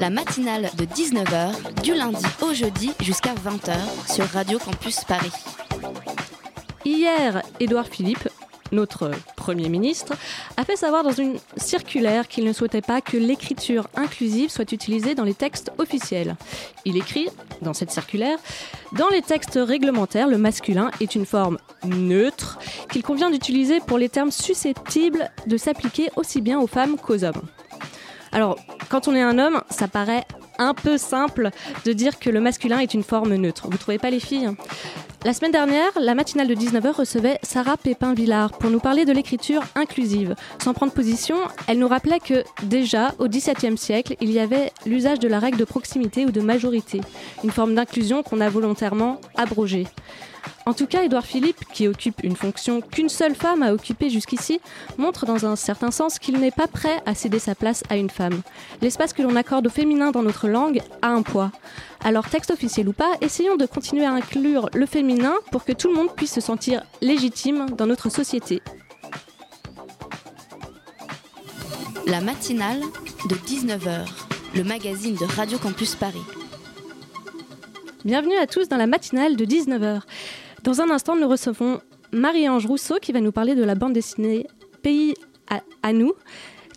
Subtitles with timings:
[0.00, 3.74] La matinale de 19h, du lundi au jeudi jusqu'à 20h
[4.12, 5.32] sur Radio Campus Paris.
[6.84, 8.28] Hier, Édouard Philippe,
[8.72, 10.14] notre Premier ministre,
[10.56, 15.14] a fait savoir dans une circulaire qu'il ne souhaitait pas que l'écriture inclusive soit utilisée
[15.14, 16.36] dans les textes officiels.
[16.84, 17.28] Il écrit,
[17.62, 18.38] dans cette circulaire,
[18.92, 24.08] Dans les textes réglementaires, le masculin est une forme neutre qu'il convient d'utiliser pour les
[24.08, 27.42] termes susceptibles de s'appliquer aussi bien aux femmes qu'aux hommes.
[28.34, 30.24] Alors, quand on est un homme, ça paraît
[30.58, 31.50] un peu simple
[31.84, 33.68] de dire que le masculin est une forme neutre.
[33.70, 34.50] Vous trouvez pas les filles?
[35.24, 39.62] La semaine dernière, la matinale de 19h recevait Sarah Pépin-Villard pour nous parler de l'écriture
[39.76, 40.34] inclusive.
[40.62, 41.36] Sans prendre position,
[41.68, 45.56] elle nous rappelait que déjà, au XVIIe siècle, il y avait l'usage de la règle
[45.56, 47.00] de proximité ou de majorité,
[47.42, 49.86] une forme d'inclusion qu'on a volontairement abrogée.
[50.66, 54.60] En tout cas, Édouard Philippe, qui occupe une fonction qu'une seule femme a occupée jusqu'ici,
[54.98, 58.10] montre dans un certain sens qu'il n'est pas prêt à céder sa place à une
[58.10, 58.42] femme.
[58.80, 61.52] L'espace que l'on accorde au féminin dans notre langue a un poids.
[62.02, 65.88] Alors, texte officiel ou pas, essayons de continuer à inclure le féminin pour que tout
[65.88, 68.62] le monde puisse se sentir légitime dans notre société.
[72.06, 72.82] La matinale
[73.30, 74.06] de 19h,
[74.54, 76.43] le magazine de Radio Campus Paris.
[78.04, 80.02] Bienvenue à tous dans la matinale de 19h.
[80.62, 81.80] Dans un instant, nous recevons
[82.12, 84.46] Marie-Ange Rousseau qui va nous parler de la bande dessinée
[84.82, 85.14] Pays
[85.82, 86.12] à, nous,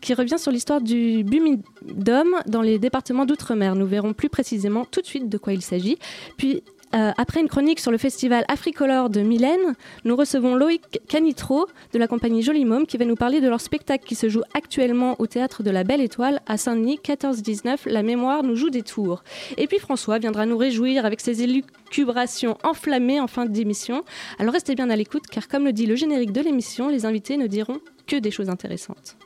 [0.02, 3.75] qui revient sur l'histoire du Bumidum dans les départements d'outre-mer.
[3.75, 5.98] Nous verrons plus précisément tout de suite de quoi il s'agit.
[6.38, 6.64] Puis,
[6.96, 12.00] euh, après une chronique sur le festival Africolor de Mylène, nous recevons Loïc Canitro de
[12.00, 15.16] la compagnie Joli Môme qui va nous parler de leur spectacle qui se joue actuellement
[15.20, 17.89] au théâtre de la Belle Étoile à Saint-Denis, 14-19.
[17.89, 19.23] La mémoire nous joue des tours.
[19.58, 24.04] Et puis François viendra nous réjouir avec ses élucubrations enflammées en fin d'émission.
[24.40, 27.38] Alors restez bien à l'écoute car comme le dit le générique de l'émission, les invités
[27.38, 29.17] ne diront que des choses intéressantes.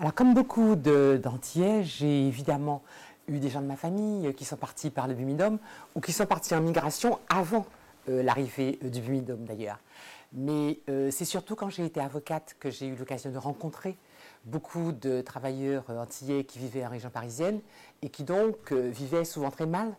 [0.00, 2.82] Alors, comme beaucoup de- d'Antillais, j'ai évidemment
[3.32, 5.58] eu des gens de ma famille euh, qui sont partis par le Bumidum
[5.94, 7.66] ou qui sont partis en migration avant
[8.08, 9.78] euh, l'arrivée euh, du Bumidum d'ailleurs.
[10.34, 10.78] Mais
[11.10, 13.98] c'est surtout quand j'ai été avocate que j'ai eu l'occasion de rencontrer
[14.46, 17.60] beaucoup de travailleurs antillais qui vivaient en région parisienne
[18.00, 19.94] et qui donc vivaient souvent très mal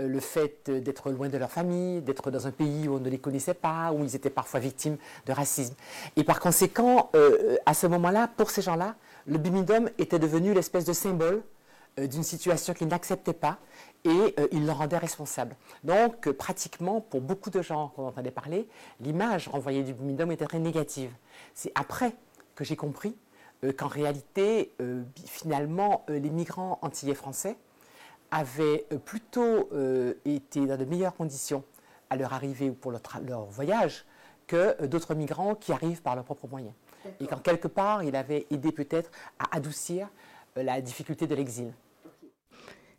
[0.00, 3.18] le fait d'être loin de leur famille, d'être dans un pays où on ne les
[3.20, 5.76] connaissait pas, où ils étaient parfois victimes de racisme.
[6.16, 7.12] Et par conséquent,
[7.64, 8.96] à ce moment-là, pour ces gens-là,
[9.26, 11.44] le bimidum était devenu l'espèce de symbole
[11.98, 13.58] d'une situation qu'ils n'acceptaient pas
[14.04, 15.56] et euh, il le rendait responsable.
[15.82, 18.68] Donc, euh, pratiquement, pour beaucoup de gens qu'on entendait parler,
[19.00, 21.10] l'image renvoyée du bimidum était très négative.
[21.54, 22.14] C'est après
[22.54, 23.16] que j'ai compris
[23.64, 27.56] euh, qu'en réalité, euh, finalement, euh, les migrants antillais français
[28.30, 31.64] avaient euh, plutôt euh, été dans de meilleures conditions
[32.10, 34.04] à leur arrivée ou pour leur, voyage
[34.46, 36.74] que euh, d'autres migrants qui arrivent par leurs propres moyens.
[37.20, 40.08] Et qu'en quelque part, il avait aidé peut-être à adoucir
[40.58, 41.72] euh, la difficulté de l'exil.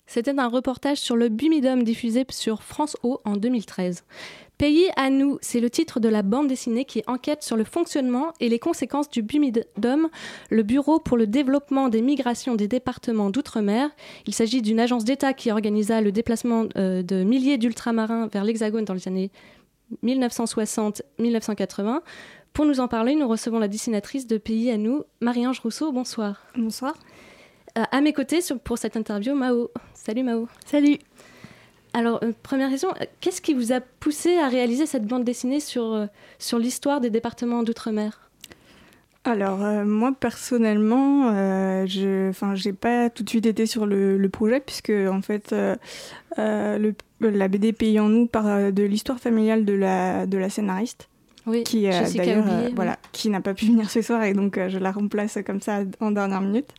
[0.07, 4.05] C'était un reportage sur le Bumidum diffusé sur France O en 2013.
[4.57, 8.33] Pays à nous, c'est le titre de la bande dessinée qui enquête sur le fonctionnement
[8.39, 10.07] et les conséquences du Bumidum,
[10.49, 13.91] le Bureau pour le développement des migrations des départements d'outre-mer.
[14.25, 18.85] Il s'agit d'une agence d'État qui organisa le déplacement euh, de milliers d'ultramarins vers l'Hexagone
[18.85, 19.29] dans les années
[20.03, 21.99] 1960-1980.
[22.53, 25.91] Pour nous en parler, nous recevons la dessinatrice de Pays à nous, Marie-Ange Rousseau.
[25.91, 26.47] Bonsoir.
[26.55, 26.95] Bonsoir.
[27.91, 29.69] À mes côtés sur- pour cette interview, Mao.
[29.93, 30.47] Salut Mao.
[30.65, 30.97] Salut.
[31.93, 35.59] Alors, euh, première question, euh, qu'est-ce qui vous a poussé à réaliser cette bande dessinée
[35.59, 36.05] sur, euh,
[36.39, 38.19] sur l'histoire des départements d'outre-mer?
[39.23, 41.31] Alors, euh, moi, personnellement,
[41.85, 45.53] je j'ai pas tout de suite été sur le, le projet, puisque, en fait,
[46.37, 51.09] le- la BD Pays en nous part de l'histoire familiale de la, de la scénariste,
[51.45, 54.57] Oui, qui, euh, d'ailleurs, euh, voilà, qui n'a pas pu venir ce soir, et donc
[54.57, 56.69] euh, je la remplace comme ça en dernière minute.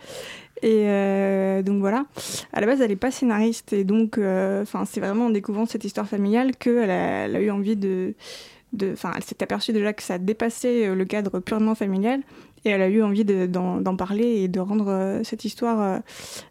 [0.63, 2.07] Et euh, donc voilà,
[2.53, 5.85] à la base elle n'est pas scénariste et donc euh, c'est vraiment en découvrant cette
[5.85, 8.15] histoire familiale qu'elle a, elle a eu envie de,
[8.93, 12.23] enfin elle s'est aperçue déjà que ça dépassait euh, le cadre purement familial
[12.65, 16.01] et elle a eu envie de- d'en parler et de rendre cette histoire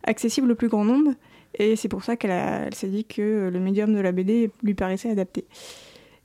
[0.03, 1.11] accessible au plus grand nombre.
[1.59, 5.09] Et c'est pour ça qu'elle s'est dit que le médium de la BD lui paraissait
[5.09, 5.43] adapté.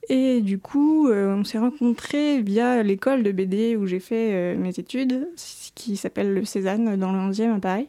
[0.09, 5.29] Et du coup, on s'est rencontrés via l'école de BD où j'ai fait mes études,
[5.75, 7.89] qui s'appelle le Cézanne, dans le 11e à Paris,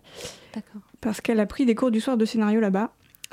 [0.54, 0.82] D'accord.
[1.02, 2.92] parce qu'elle a pris des cours du soir de scénario là-bas.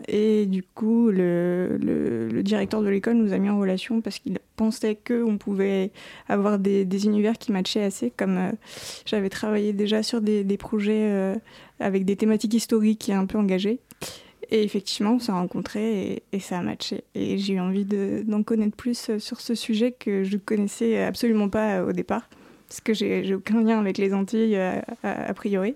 [0.09, 4.19] et du coup, le, le, le directeur de l'école nous a mis en relation parce
[4.19, 5.91] qu'il pensait qu'on pouvait
[6.29, 8.53] avoir des, des, univers qui matchaient assez, comme euh,
[9.07, 11.35] j'avais travaillé déjà sur des, des projets euh,
[11.79, 13.79] avec des thématiques historiques et un peu engagées.
[14.51, 17.05] Et effectivement, on s'est rencontrés et, et, ça a matché.
[17.15, 21.85] Et j'ai eu envie d'en connaître plus sur ce sujet que je connaissais absolument pas
[21.85, 22.29] au départ,
[22.71, 25.75] parce que j'ai aucun lien avec les Antilles a, a, a priori.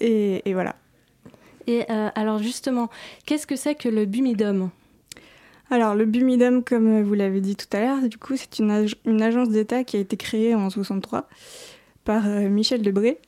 [0.00, 0.74] Et, et voilà.
[1.66, 2.88] Et euh, alors justement,
[3.26, 4.70] qu'est-ce que c'est que le Bumidum
[5.70, 8.88] alors, le Bumidum, comme vous l'avez dit tout à l'heure, du coup, c'est une, ag
[9.04, 11.28] une, agence d'État qui a été créée en 63
[12.04, 13.18] par euh, Michel Debré.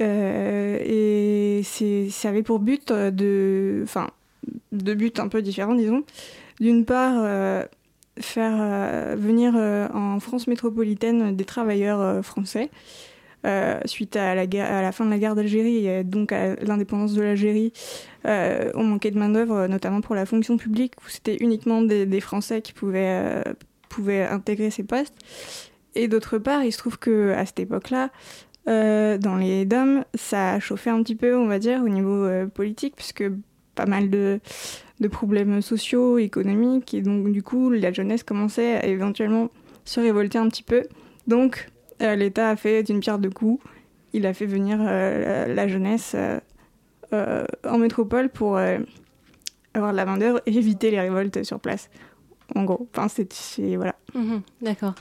[0.00, 3.80] Euh, et ça avait pour but de.
[3.82, 4.10] Enfin,
[4.70, 6.04] deux buts un peu différents, disons.
[6.60, 7.64] D'une part, euh,
[8.20, 12.70] faire venir en France métropolitaine des travailleurs français
[13.46, 17.14] euh, suite à la, à la fin de la guerre d'Algérie et donc à l'indépendance
[17.14, 17.72] de l'Algérie,
[18.26, 22.60] euh, on manquait de main-d'œuvre, notamment pour la fonction publique, où c'était uniquement des, Français
[22.60, 23.54] qui pouvaient, euh,
[23.88, 25.14] pouvaient intégrer ces postes.
[25.94, 28.10] Et d'autre part, il se trouve que à cette époque-là,
[28.68, 32.24] euh, dans les DOM, ça a chauffé un petit peu, on va dire, au niveau
[32.24, 33.24] euh, politique, puisque
[33.76, 34.40] pas mal de,
[35.00, 39.50] de problèmes sociaux, économiques, et donc du coup, la jeunesse commençait à éventuellement
[39.84, 40.84] se révolter un petit peu.
[41.26, 41.68] Donc,
[42.02, 43.62] euh, l'État a fait d'une pierre deux coups.
[44.12, 46.16] Il a fait venir euh, la jeunesse
[47.12, 48.58] euh, en métropole pour
[49.74, 51.90] avoir de la main d'œuvre et éviter les révoltes sur place.
[52.54, 53.96] En gros, enfin, c'est voilà.
[54.14, 54.94] Mmh, D'accord.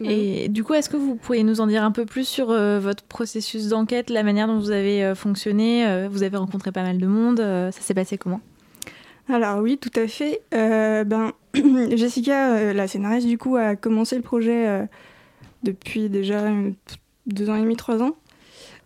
[0.00, 2.78] Et du coup, est-ce que vous pourriez nous en dire un peu plus sur euh,
[2.78, 6.82] votre processus d'enquête, la manière dont vous avez euh, fonctionné euh, Vous avez rencontré pas
[6.82, 7.38] mal de monde.
[7.38, 8.40] ça s'est passé comment?
[9.28, 10.40] Alors oui, tout à fait.
[10.52, 11.32] ben,
[11.96, 14.86] Jessica, la scénariste, du coup, a commencé le projet
[15.62, 16.44] depuis déjà
[17.26, 18.16] deux ans et demi, trois ans.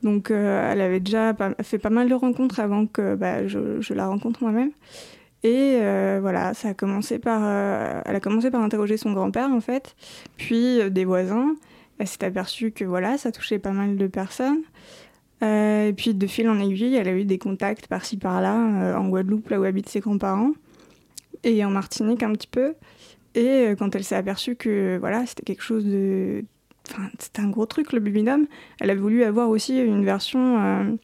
[0.02, 4.06] Donc, elle avait déjà fait pas mal de rencontres avant que bah, je, je la
[4.06, 4.70] rencontre moi-même.
[5.42, 9.48] Et euh, voilà, ça a commencé par, euh, elle a commencé par interroger son grand-père
[9.50, 9.96] en fait,
[10.36, 11.56] puis euh, des voisins.
[11.98, 14.62] Elle s'est aperçue que voilà, ça touchait pas mal de personnes.
[15.42, 19.08] Euh, et puis de fil en aiguille, elle a eu des contacts par-ci par-là, en
[19.08, 20.52] Guadeloupe, là où habitent ses grands-parents,
[21.44, 22.74] et en Martinique un petit peu.
[23.34, 26.44] Et quand elle s'est aperçue que voilà, c'était quelque chose de,
[26.90, 28.46] enfin, c'était un gros truc le bubinum,
[28.80, 30.98] elle a voulu avoir aussi une version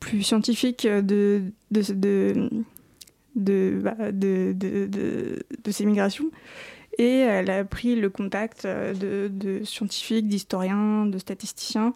[0.00, 1.42] plus scientifique bah, de,
[3.34, 3.74] de,
[4.52, 6.30] de, ces migrations.
[6.98, 11.94] Et elle a pris le contact de scientifiques, d'historiens, de statisticiens.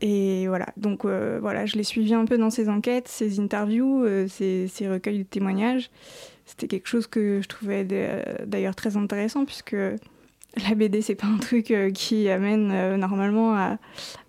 [0.00, 4.04] Et voilà, donc euh, voilà, je l'ai suivi un peu dans ses enquêtes, ses interviews,
[4.04, 5.90] euh, ses, recueils de témoignages.
[6.46, 7.84] C'était quelque chose que je trouvais
[8.46, 9.76] d'ailleurs très intéressant puisque
[10.68, 13.54] la BD, c'est pas un truc euh, qui amène euh, normalement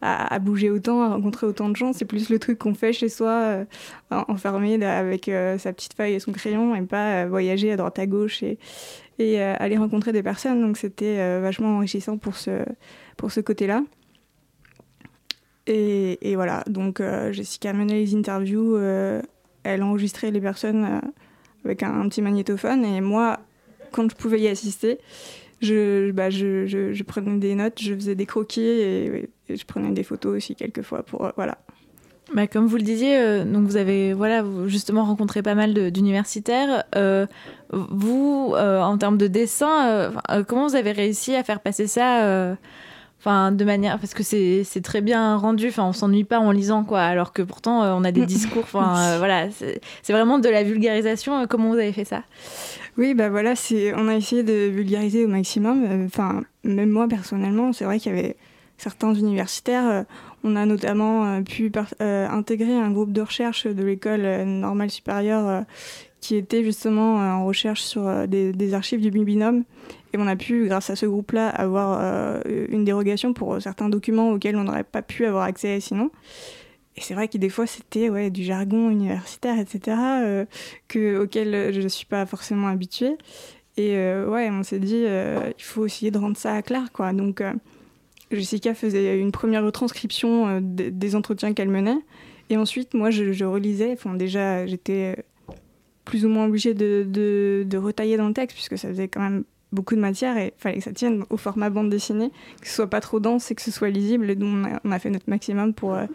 [0.01, 1.93] à, bouger autant, à rencontrer autant de gens.
[1.93, 3.65] C'est plus le truc qu'on fait chez soi,
[4.11, 8.43] enfermé avec sa petite feuille et son crayon, et pas voyager à droite à gauche
[8.43, 8.59] et,
[9.19, 10.61] et aller rencontrer des personnes.
[10.61, 12.63] Donc c'était vachement enrichissant pour ce,
[13.17, 13.83] pour ce côté-là.
[15.73, 17.01] Et, voilà, donc
[17.31, 21.01] Jessica a mené les interviews, elle enregistrait les personnes
[21.63, 23.39] avec un, petit magnétophone, et moi,
[23.91, 24.99] quand je pouvais y assister,
[25.61, 26.29] je, bah,
[27.07, 31.25] prenais des notes, je faisais des croquis et, je prenais des photos aussi quelquefois pour
[31.25, 31.57] euh, voilà.
[32.33, 36.85] Bah, comme vous le disiez, euh, donc vous avez voilà justement rencontré pas mal d'universitaires.
[36.95, 37.25] Euh,
[37.71, 42.55] vous, euh, en termes de dessin, euh, comment vous avez réussi à faire passer ça
[43.23, 45.67] Enfin, de manière parce que c'est très bien rendu.
[45.67, 47.01] Enfin, on s'ennuie pas en lisant quoi.
[47.01, 48.63] Alors que pourtant, on a des discours.
[48.63, 51.45] Enfin, voilà, c'est vraiment de la vulgarisation.
[51.47, 52.23] Comment vous avez fait ça?
[52.97, 56.05] Oui, bah voilà, c'est, on a essayé de vulgariser au maximum.
[56.05, 58.35] Enfin, même moi personnellement, c'est vrai qu'il y avait
[58.81, 59.87] certains universitaires.
[59.89, 60.03] Euh,
[60.43, 65.63] on a notamment euh, pu euh, intégrer un groupe de recherche de l'école normale supérieure
[66.21, 69.63] qui était justement en recherche sur des, des archives du binôme.
[70.13, 74.55] Et on a pu, grâce à ce groupe-là, avoir une dérogation pour certains documents auxquels
[74.55, 76.11] on n'aurait pas pu avoir accès sinon.
[76.97, 80.45] Et c'est vrai que des fois, c'était ouais, du jargon universitaire, etc., euh,
[80.87, 83.17] que, auquel je ne suis pas forcément habituée.
[83.77, 87.13] Et euh, ouais, on s'est dit, euh, il faut essayer de rendre ça clair, quoi.
[87.13, 87.53] Donc, euh,
[88.31, 91.97] Jessica faisait une première retranscription euh, des entretiens qu'elle menait.
[92.49, 93.93] Et ensuite, moi, je, je relisais.
[93.93, 95.15] Enfin, déjà, j'étais
[96.11, 99.21] plus ou moins obligée de, de, de retailler dans le texte, puisque ça faisait quand
[99.21, 102.67] même beaucoup de matière et il fallait que ça tienne au format bande dessinée, que
[102.67, 104.29] ce soit pas trop dense et que ce soit lisible.
[104.29, 106.05] Et donc on a, on a fait notre maximum pour, euh,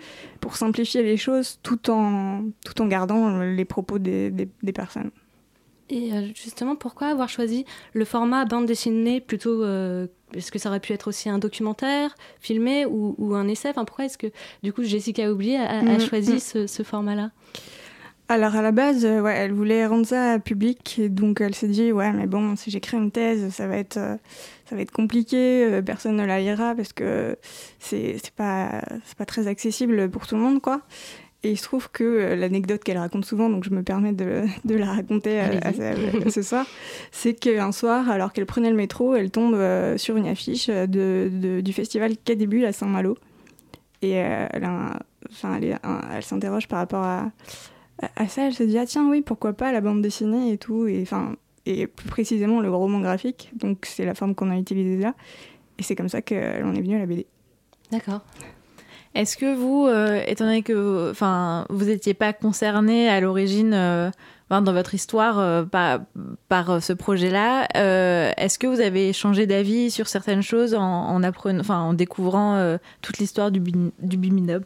[0.42, 5.10] pour simplifier les choses tout en, tout en gardant les propos des, des, des personnes.
[5.88, 10.68] Et euh, justement, pourquoi avoir choisi le format bande dessinée plutôt euh, Est-ce que ça
[10.68, 13.70] aurait pu être aussi un documentaire filmé ou, ou un essai?
[13.70, 14.26] Enfin, Pourquoi est-ce que
[14.62, 17.30] du coup Jessica Oublié a, a, a choisi ce, ce format-là?
[18.28, 21.92] Alors à la base, euh, ouais, elle voulait rendre ça public, donc elle s'est dit
[21.92, 24.16] ouais mais bon si j'écris une thèse, ça va être euh,
[24.68, 27.36] ça va être compliqué, euh, personne ne la lira parce que
[27.78, 30.80] c'est c'est pas c'est pas très accessible pour tout le monde quoi.
[31.44, 34.74] Et il se trouve que l'anecdote qu'elle raconte souvent, donc je me permets de, de
[34.74, 36.66] la raconter à- à- à- ce soir,
[37.12, 39.56] c'est qu'un soir, alors qu'elle prenait le métro, elle tombe
[39.96, 42.14] sur une affiche de, de- du festival
[42.48, 43.16] Bulles à Saint-Malo.
[44.02, 44.98] Et elle, a un-
[45.30, 45.78] enfin, elle,
[46.12, 47.30] elle s'interroge par rapport à,
[48.00, 48.46] à- ça.
[48.46, 50.86] Elle se dit, ah tiens, oui, pourquoi pas la bande dessinée et tout.
[50.86, 51.36] Et, enfin,
[51.66, 53.50] et plus précisément le roman graphique.
[53.54, 55.14] Donc c'est la forme qu'on a utilisée là.
[55.78, 56.22] Et c'est comme ça en
[56.74, 57.26] est venue à la BD.
[57.90, 58.22] D'accord.
[59.14, 64.10] Est-ce que vous, euh, étant donné que enfin, vous n'étiez pas concerné à l'origine euh,
[64.50, 67.66] dans votre histoire euh, par, ce projet-là,
[68.36, 73.18] est-ce que vous avez changé d'avis sur certaines choses en, en, apprenant, en découvrant toute
[73.18, 74.64] l'histoire du, du Biminob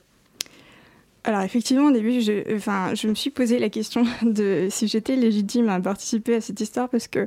[1.24, 5.16] Alors effectivement, au début, je, enfin, je me suis posé la question de si j'étais
[5.16, 7.26] légitime à participer à cette histoire parce que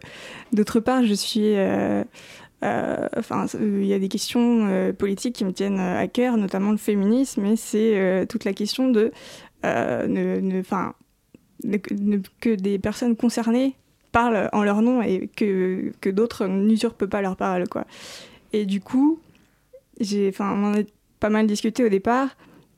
[0.52, 1.56] d'autre part, je suis...
[1.56, 2.04] euh,
[2.64, 6.72] euh, Enfin, il y a des questions euh, politiques qui me tiennent à cœur, notamment
[6.72, 9.12] le féminisme, et c'est toute la question de
[9.64, 10.62] ne,
[12.40, 13.76] que des personnes concernées
[14.12, 17.86] parlent en leur nom et que, que d'autres n'usurpent pas leur parole, quoi.
[18.54, 19.20] Et du coup,
[20.00, 20.84] on en a
[21.20, 22.36] pas mal discuté au départ.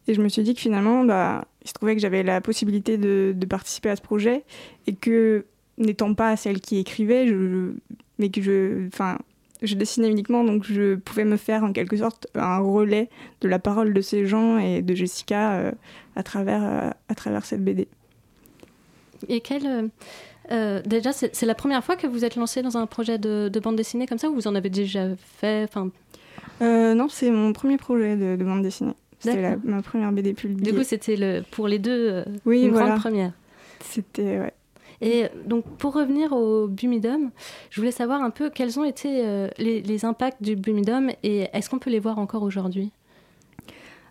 [0.08, 2.98] Et je me suis dit que finalement, bah, il se trouvait que j'avais la possibilité
[2.98, 4.44] de, de participer à ce projet
[4.88, 5.46] et que,
[5.78, 7.72] n'étant pas celle qui écrivait, je,
[8.20, 9.18] mais que je, enfin,
[9.62, 13.10] je dessinais uniquement, donc je pouvais me faire en quelque sorte un relais
[13.42, 15.72] de la parole de ces gens et de Jessica euh,
[16.16, 17.88] à, travers, euh, à travers cette BD.
[19.28, 19.90] Et quel.
[20.52, 23.60] euh, déjà, c'est la première fois que vous êtes lancé dans un projet de, de
[23.60, 25.68] bande dessinée comme ça ou vous en avez déjà fait
[26.62, 28.94] non, c'est mon premier projet de, de bande dessinée.
[29.34, 30.72] C'était ma première BD publiée.
[30.72, 32.88] Du coup, c'était le, pour les deux euh, oui, une voilà.
[32.90, 33.32] grande première.
[33.82, 34.54] C'était, ouais.
[35.02, 37.32] Et donc, pour revenir au Bumidum,
[37.70, 41.48] je voulais savoir un peu quels ont été euh, les, les impacts du Bumidum et
[41.54, 42.92] est-ce qu'on peut les voir encore aujourd'hui?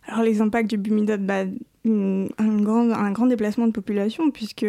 [0.07, 1.45] Alors les impacts du Bumidot, bah,
[1.85, 4.67] une- un, grand, un grand déplacement de population, puisque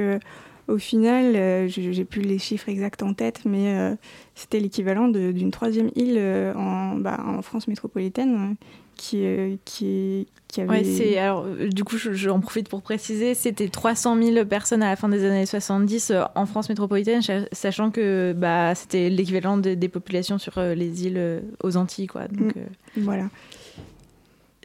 [0.68, 3.96] au final, euh, j'ai plus les chiffres exacts en tête, mais euh,
[4.34, 10.28] c'était l'équivalent d'une troisième île euh, en, bah, en France métropolitaine euh, qui, euh, qui,
[10.48, 10.70] qui avait...
[10.70, 14.82] Ouais, c'est alors euh, du coup, je- j'en profite pour préciser, c'était 300 000 personnes
[14.84, 19.10] à la fin des années 70 euh, en France métropolitaine, cha- sachant que bah c'était
[19.10, 22.28] l'équivalent de- des populations sur les îles aux Antilles, quoi.
[22.28, 22.60] Donc, Mm.
[22.60, 22.64] euh,
[22.98, 23.30] Voilà.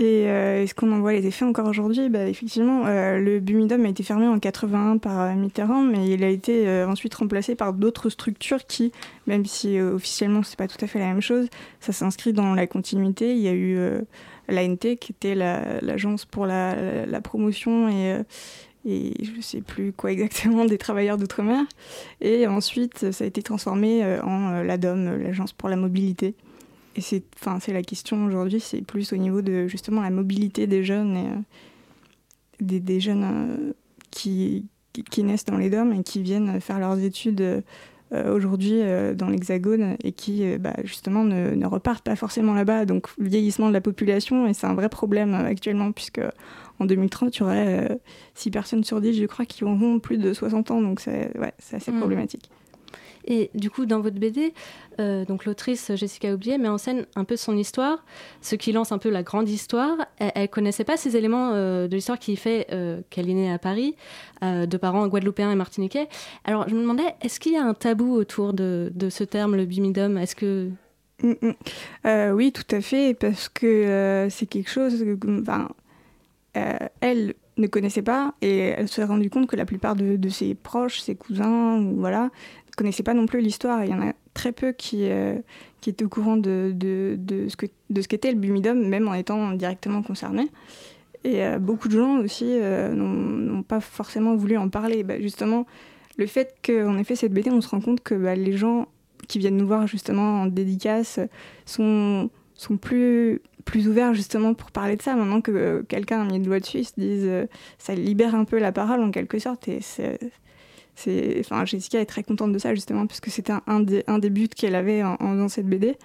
[0.01, 2.09] Et euh, est-ce qu'on en voit les effets encore aujourd'hui?
[2.09, 6.25] Bah, Effectivement, euh, le Bumidum a été fermé en 81 par euh, Mitterrand, mais il
[6.25, 8.93] a été ensuite remplacé par d'autres structures qui,
[9.27, 11.49] même si officiellement c'est pas tout à fait la même chose,
[11.81, 13.33] ça s'inscrit dans la continuité.
[13.35, 13.79] Il y a eu
[14.49, 18.23] l'ANT qui était la- l'agence pour la, promotion et,
[18.87, 21.63] et je sais plus quoi exactement des travailleurs d'outre-mer.
[22.23, 26.35] Et ensuite, ça a été transformé en l'ADOM, l'agence pour la mobilité.
[26.97, 30.67] Et c'est, enfin, c'est la question aujourd'hui, c'est plus au niveau de justement la mobilité
[30.67, 31.37] des jeunes et euh,
[32.61, 33.73] des, des jeunes euh,
[34.11, 38.81] qui, qui, naissent dans les DOM et qui viennent faire leurs études euh, aujourd'hui
[39.15, 42.87] dans l'Hexagone et qui bah, justement ne, ne repartent pas forcément là-bas.
[42.87, 46.21] Donc vieillissement de la population et c'est un vrai problème actuellement puisque
[46.81, 48.01] en 2030 il y aurait
[48.35, 51.53] 6 personnes sur 10 je crois qui auront plus de 60 ans donc c'est, ouais,
[51.61, 51.99] c'est assez Mm.
[51.99, 52.51] problématique.
[53.27, 54.55] Et du coup, dans votre BD,
[54.99, 58.05] euh, donc l'autrice Jessica Oublié met en scène un peu son histoire,
[58.41, 59.97] ce qui lance un peu la grande histoire.
[60.19, 63.53] Elle, elle connaissait pas ces éléments euh, de l'histoire qui fait euh, qu'elle est née
[63.53, 63.95] à Paris,
[64.43, 66.09] de parents guadeloupéens et martiniquais.
[66.45, 69.67] Alors, je me demandais, est-ce qu'il y a un tabou autour de, ce terme, le
[69.67, 70.71] bimidum Est-ce que
[71.23, 72.33] Mm, mm.
[72.33, 75.69] Oui, tout à fait, parce que c'est quelque chose que,
[77.03, 81.01] elle ne connaissait pas et elle s'est rendue compte que la plupart de, ses proches,
[81.01, 82.31] ses cousins, ou voilà,
[82.81, 83.85] ne connaissaient pas non plus l'histoire.
[83.85, 85.37] Il y en a très peu qui, euh,
[85.87, 86.75] étaient au courant de,
[87.49, 87.67] ce que
[88.09, 90.49] qu'était le bumidum, même en étant directement concernés.
[91.25, 95.03] Et euh, beaucoup de gens aussi euh, n'ont pas forcément voulu en parler.
[95.03, 95.67] Bah, justement,
[96.17, 98.89] le fait qu'on ait fait cette BD, on se rend compte que bah, les gens
[99.29, 101.21] qui viennent nous voir justement en dédicace
[101.67, 102.31] sont,
[102.81, 103.43] plus,
[103.87, 105.15] ouverts justement pour parler de ça.
[105.15, 107.31] Maintenant que quelqu'un a mis le doigt dessus, se disent
[107.77, 109.69] ça libère un peu la parole en quelque sorte.
[111.41, 114.19] Enfin, Jessica est très contente de ça justement parce que c'était un, un des, un
[114.19, 115.97] des buts qu'elle avait en, en faisant cette BD.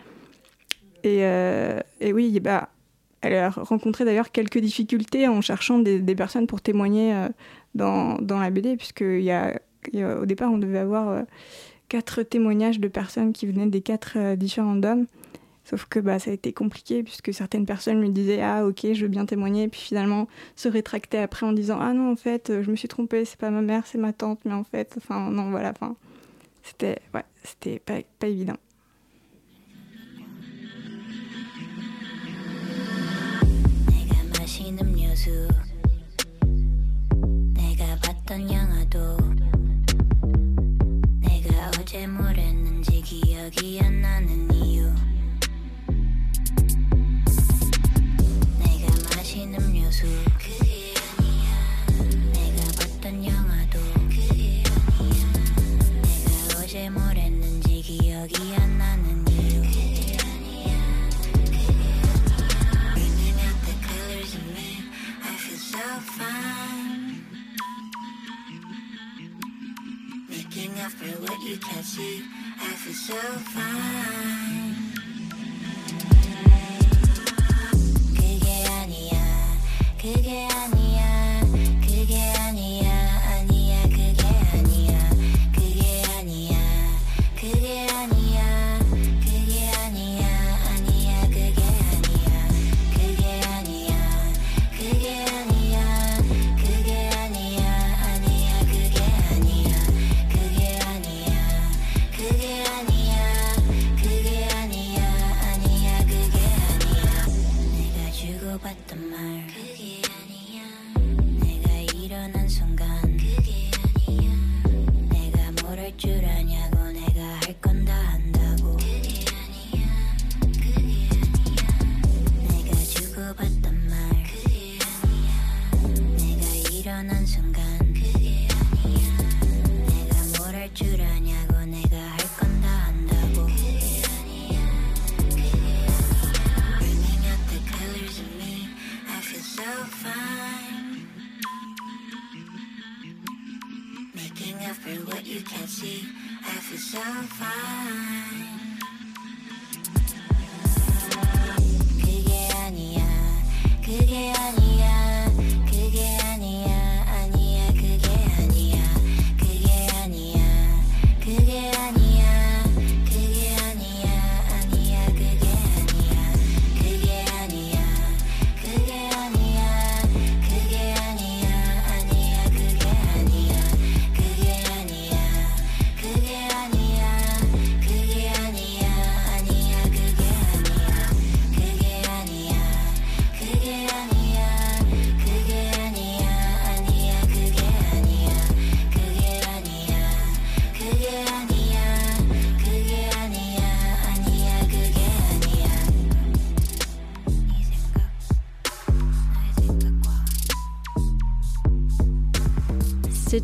[1.03, 2.69] Et, euh, et oui, bah,
[3.21, 7.27] elle a rencontré d'ailleurs quelques difficultés en cherchant des, personnes pour témoigner euh,
[7.75, 9.59] dans, dans la BD, puisque il y y a-
[10.19, 11.21] au départ, on devait avoir euh,
[11.89, 15.05] quatre témoignages de personnes qui venaient des quatre différents DOM.
[15.65, 19.01] Sauf que bah, ça a été compliqué puisque certaines personnes lui disaient Ah, ok, je
[19.01, 19.67] veux bien témoigner.
[19.67, 23.25] Puis finalement, se rétracter après en disant Ah non, en fait, je me suis trompée,
[23.25, 24.39] c'est pas ma mère, c'est ma tante.
[24.45, 25.71] Mais en fait, enfin, non, voilà.
[25.71, 25.95] Enfin,
[26.63, 27.23] c'était ouais,
[27.85, 28.57] pas, pas évident.
[49.95, 50.07] 모습
[52.33, 54.67] 내가 봤던 영화도 내가
[56.59, 59.61] 어제 뭘 했는지 기억이 안 나는 이유
[62.97, 64.83] Looking at the colors in me
[65.23, 65.79] I feel so
[66.17, 67.23] fine
[70.27, 72.21] Making up for what you can't see
[72.59, 73.15] I feel so
[73.53, 74.64] fine
[80.05, 80.84] 그게 아니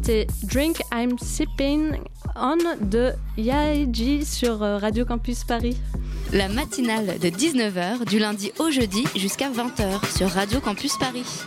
[0.03, 1.99] C'était Drink I'm Sipping
[2.35, 5.77] On de Yaeji sur euh, Radio Campus Paris.
[6.33, 11.43] La matinale de 19h du lundi au jeudi jusqu'à 20h sur Radio Campus Paris.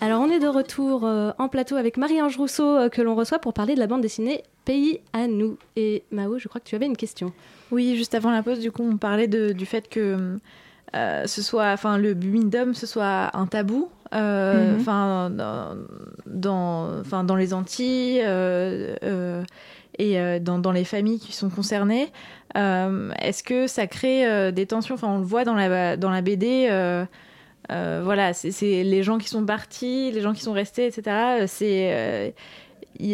[0.00, 3.38] Alors on est de retour euh, en plateau avec Marie-Ange Rousseau euh, que l'on reçoit
[3.38, 5.56] pour parler de la bande dessinée Pays à nous.
[5.76, 7.32] Et Mao, je crois que tu avais une question.
[7.70, 10.38] Oui, juste avant la pause, du coup, on parlait de, du fait que
[10.94, 14.80] ce soit, enfin, le Bumindom, ce soit un tabou euh, mhm.
[14.80, 15.76] enfin dans,
[16.26, 19.42] dans, dans, les Antilles euh, euh,
[19.98, 22.12] et dans, dans, les familles qui sont concernées.
[22.54, 24.94] Est-ce que ça crée des tensions?
[24.94, 26.68] Enfin, on le voit dans la, dans la BD.
[27.68, 31.44] voilà, c'est les gens qui sont partis, les gens qui sont restés, etc.
[31.46, 32.34] C'est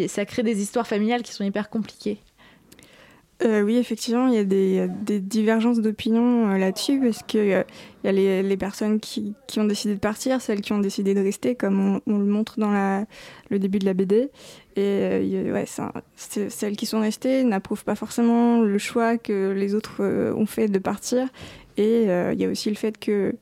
[0.08, 2.18] ça crée des histoires familiales qui sont hyper compliquées.
[3.42, 7.62] Euh, oui, effectivement, il y a des, divergences d'opinion euh, là-dessus parce qu'il euh,
[8.04, 11.54] y a les, personnes qui, ont décidé de partir, celles qui ont décidé de rester,
[11.54, 12.70] comme on, le montre dans
[13.48, 14.30] le début de la BD.
[14.76, 15.64] Et ouais,
[16.16, 20.78] celles qui sont restées n'approuvent pas forcément le choix que les autres ont fait de
[20.78, 21.28] partir.
[21.76, 23.34] Et il y a aussi le fait que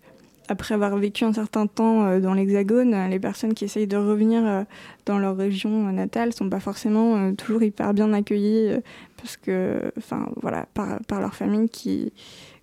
[0.48, 4.64] après avoir vécu un certain temps dans l'Hexagone, les personnes qui essayent de revenir
[5.06, 8.80] dans leur région natale sont pas forcément toujours hyper bien accueillies
[9.18, 12.12] parce que, enfin, voilà, par, leur famille qui,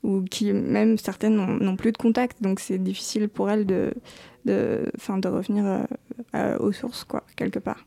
[0.03, 3.93] ou qui même certaines n'ont plus de contact, donc c'est difficile pour elles de,
[4.45, 5.85] de, de revenir
[6.35, 7.85] euh, aux sources, quoi, quelque part.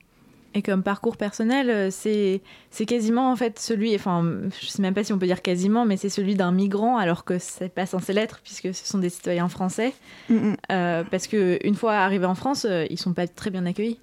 [0.55, 4.25] Et comme parcours personnel, euh, c'est quasiment en fait celui, enfin,
[4.61, 7.25] je sais même pas si on peut dire quasiment, mais c'est celui d'un migrant, alors
[7.25, 9.93] que c'est pas censé l'être puisque ce sont des citoyens français.
[10.31, 10.57] Mm, mm.
[10.73, 13.99] Euh, parce que une fois arrivés en France, ils sont pas très bien accueillis.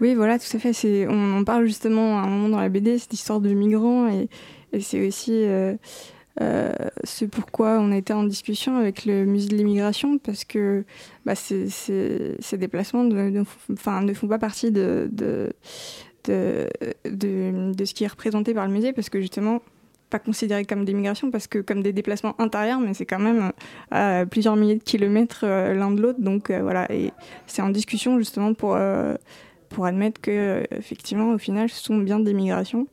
[0.00, 1.06] Oui, voilà, tout à fait.
[1.08, 4.28] On en parle justement à un moment dans la BD, cette histoire de migrants, et,
[4.80, 5.74] c'est aussi euh,
[7.04, 10.84] c'est pourquoi on été en discussion avec le musée de l'immigration, parce que
[11.24, 11.68] bah, ces,
[12.52, 15.10] déplacements ne, font pas partie de,
[16.26, 19.60] ce qui est représenté par le musée, parce que justement,
[20.10, 23.52] pas considéré comme des migrations parce que comme des déplacements intérieurs, mais c'est quand même
[23.90, 26.20] à plusieurs milliers de kilomètres l'un de l'autre.
[26.20, 27.12] Donc voilà, et
[27.46, 28.78] c'est en discussion justement pour
[29.68, 32.86] pour admettre que effectivement au final ce sont bien des migrations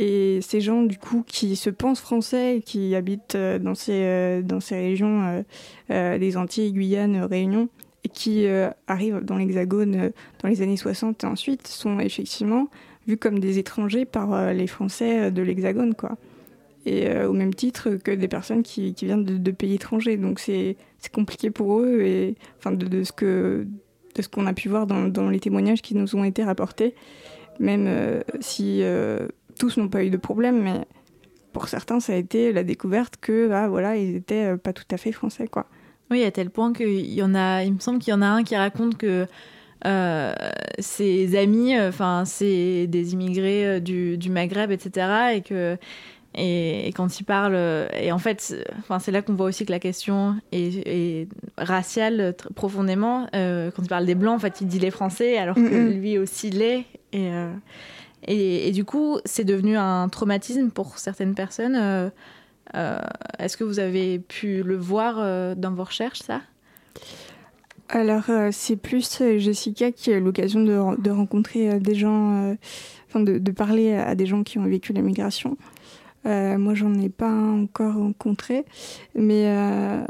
[0.00, 4.40] et ces gens du coup qui se pensent français qui habitent euh, dans ces euh,
[4.40, 5.44] dans ces régions
[5.90, 7.68] euh, des Antilles, Guyane, Réunion
[8.02, 8.46] et qui
[8.86, 10.10] arrivent dans l'Hexagone
[10.42, 12.68] dans les années 60 et ensuite sont effectivement
[13.06, 16.16] vus comme des étrangers par les Français de l'Hexagone quoi.
[16.86, 20.16] Et au même titre que des personnes qui, qui viennent de, pays étrangers.
[20.16, 20.78] Donc c'est
[21.12, 23.66] compliqué pour eux et enfin de, de ce que
[24.14, 26.94] de ce qu'on a pu voir dans, les témoignages qui nous ont été rapportés,
[27.58, 28.82] même si
[29.60, 30.86] tous n'ont pas eu de problème, mais
[31.52, 34.84] pour certains, ça a été la découverte que, bah, voilà, ils étaient euh, pas tout
[34.90, 35.66] à fait français, quoi.
[36.10, 38.26] Oui, à tel point qu'il y en a, il me semble qu'il y en a
[38.26, 39.26] un qui raconte que
[40.78, 45.78] ses amis, enfin, c'est des immigrés du, du, Maghreb, etc., et que
[46.34, 49.72] et, quand il parle, euh, et en fait, enfin, c'est là qu'on voit aussi que
[49.72, 53.26] la question est, raciale profondément.
[53.34, 56.18] Euh, quand il parle des blancs, en fait, il dit les Français, alors que lui
[56.18, 56.84] aussi l'est.
[57.14, 57.52] Euh,
[58.26, 62.12] et, du coup, c'est devenu un traumatisme pour certaines personnes.
[62.74, 66.40] Est-ce que vous avez pu le voir dans vos recherches, ça?
[67.88, 72.54] Alors, c'est plus Jessica qui a eu l'occasion de, rencontrer des gens,
[73.08, 75.56] enfin de, de, parler à des gens qui ont vécu la migration.
[76.26, 78.64] Euh, moi, j'en ai pas encore rencontré,
[79.14, 80.04] mais euh,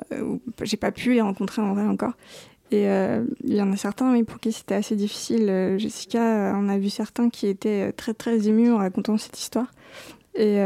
[0.62, 2.14] j'ai pas pu les rencontrer en vrai encore.
[2.70, 5.48] Et euh, il y en a certains oui, pour qui c'était assez difficile.
[5.48, 9.72] Euh, Jessica, on a vu certains qui étaient très très émus en racontant cette histoire.
[10.36, 10.60] Et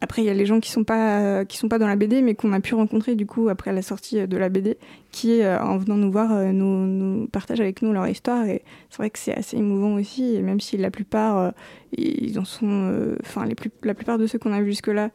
[0.00, 2.34] après, il y a les gens qui sont pas sont pas dans la BD, mais
[2.34, 4.78] qu'on a pu rencontrer du coup après la sortie de la BD,
[5.10, 8.46] qui en venant nous voir nous, partagent avec nous leur histoire.
[8.46, 10.36] Et c'est vrai que c'est assez émouvant aussi.
[10.36, 11.52] Et même si la plupart
[11.96, 13.46] ils en sont, euh, enfin,
[13.82, 15.10] la plupart de ceux qu'on a vus jusque-là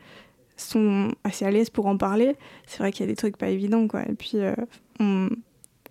[0.57, 2.35] sont assez à l'aise pour en parler.
[2.65, 4.01] C'est vrai qu'il y a des trucs pas évidents, quoi.
[4.07, 4.53] Et puis, euh,
[4.99, 5.29] on,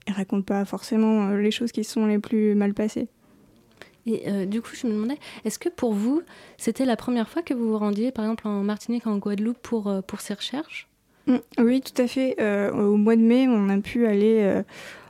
[0.07, 3.09] ils racontent pas forcément euh, les choses qui sont les plus mal passées.
[4.09, 6.23] Et du coup, je me demandais, est-ce que pour vous,
[6.59, 9.93] c'était la première fois que vous vous rendiez, par exemple, en Martinique, en Guadeloupe, pour,
[10.07, 10.87] pour ces recherches?
[11.27, 12.37] Mmh, Oui, tout à fait.
[12.71, 14.63] au mois de mai, on a pu aller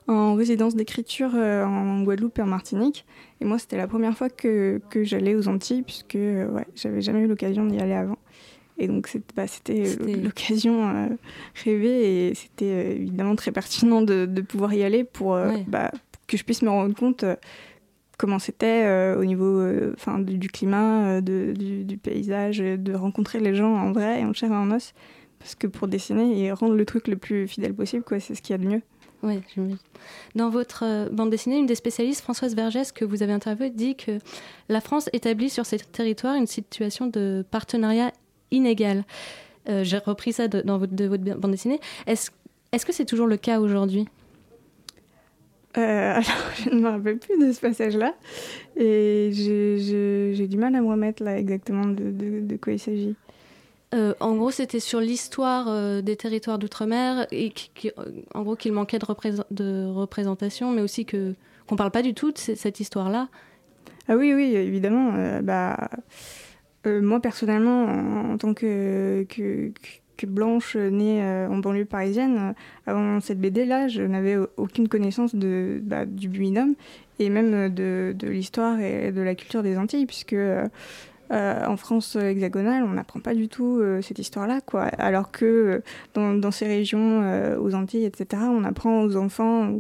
[0.08, 3.04] en résidence d'écriture en Guadeloupe et en Martinique.
[3.42, 7.20] Et moi, c'était la première fois que, que j'allais aux Antilles, puisque ouais, j'avais jamais
[7.20, 8.16] eu l'occasion d'y aller avant.
[8.78, 9.84] Et donc, bah, c'était
[10.22, 11.08] l'occasion euh,
[11.64, 15.90] rêvée et c'était euh, évidemment très pertinent de, de, pouvoir y aller pour euh, bah,
[16.26, 17.24] que je puisse me rendre compte
[18.18, 19.62] comment c'était au niveau
[19.92, 24.24] enfin du, du, climat, de, du, du, paysage, de rencontrer les gens en vrai et
[24.24, 24.94] en chair et en os.
[25.38, 28.52] Parce que pour dessiner et rendre le truc le plus fidèle possible, c'est ce qu'il
[28.52, 28.82] y a de mieux.
[29.22, 29.40] Oui,
[30.34, 34.18] Dans votre bande dessinée, une des spécialistes, Françoise Vergès, que vous avez interviewée, dit que
[34.68, 38.12] la France établit sur ses territoires une situation de partenariat
[38.50, 39.04] inégal.
[39.68, 41.80] Euh, j'ai repris ça de, dans votre, de votre bande dessinée.
[42.06, 42.30] Est-ce
[42.72, 44.06] est -ce que c'est toujours le cas aujourd'hui?
[45.78, 46.24] Euh, alors,
[46.64, 48.14] je ne me rappelle plus de ce passage-là.
[48.76, 53.14] Et j'ai du mal à me remettre là exactement de, de, de quoi il s'agit.
[53.94, 57.92] Euh, en gros, c'était sur l'histoire euh, des territoires d'outre-mer et qui,
[58.34, 59.06] en gros qu'il manquait de,
[59.52, 61.34] de, représentation, mais aussi que
[61.68, 63.28] qu'on parle pas du tout de cette histoire-là.
[64.08, 65.40] Ah oui, oui, évidemment.
[65.42, 65.90] Bah,
[66.86, 67.84] moi personnellement,
[68.32, 69.26] en, tant que,
[70.26, 72.54] blanche née en banlieue parisienne,
[72.86, 76.74] avant cette BD-là, je n'avais aucune connaissance de, bah, du Buinum
[77.18, 80.36] et même de, l'histoire et de la culture des Antilles, puisque
[81.32, 84.82] euh, en France hexagonale, on n'apprend pas du tout euh, cette histoire-là, quoi.
[84.84, 85.82] Alors que
[86.16, 89.78] euh, dans, ces régions, aux Antilles, etc., on apprend aux enfants,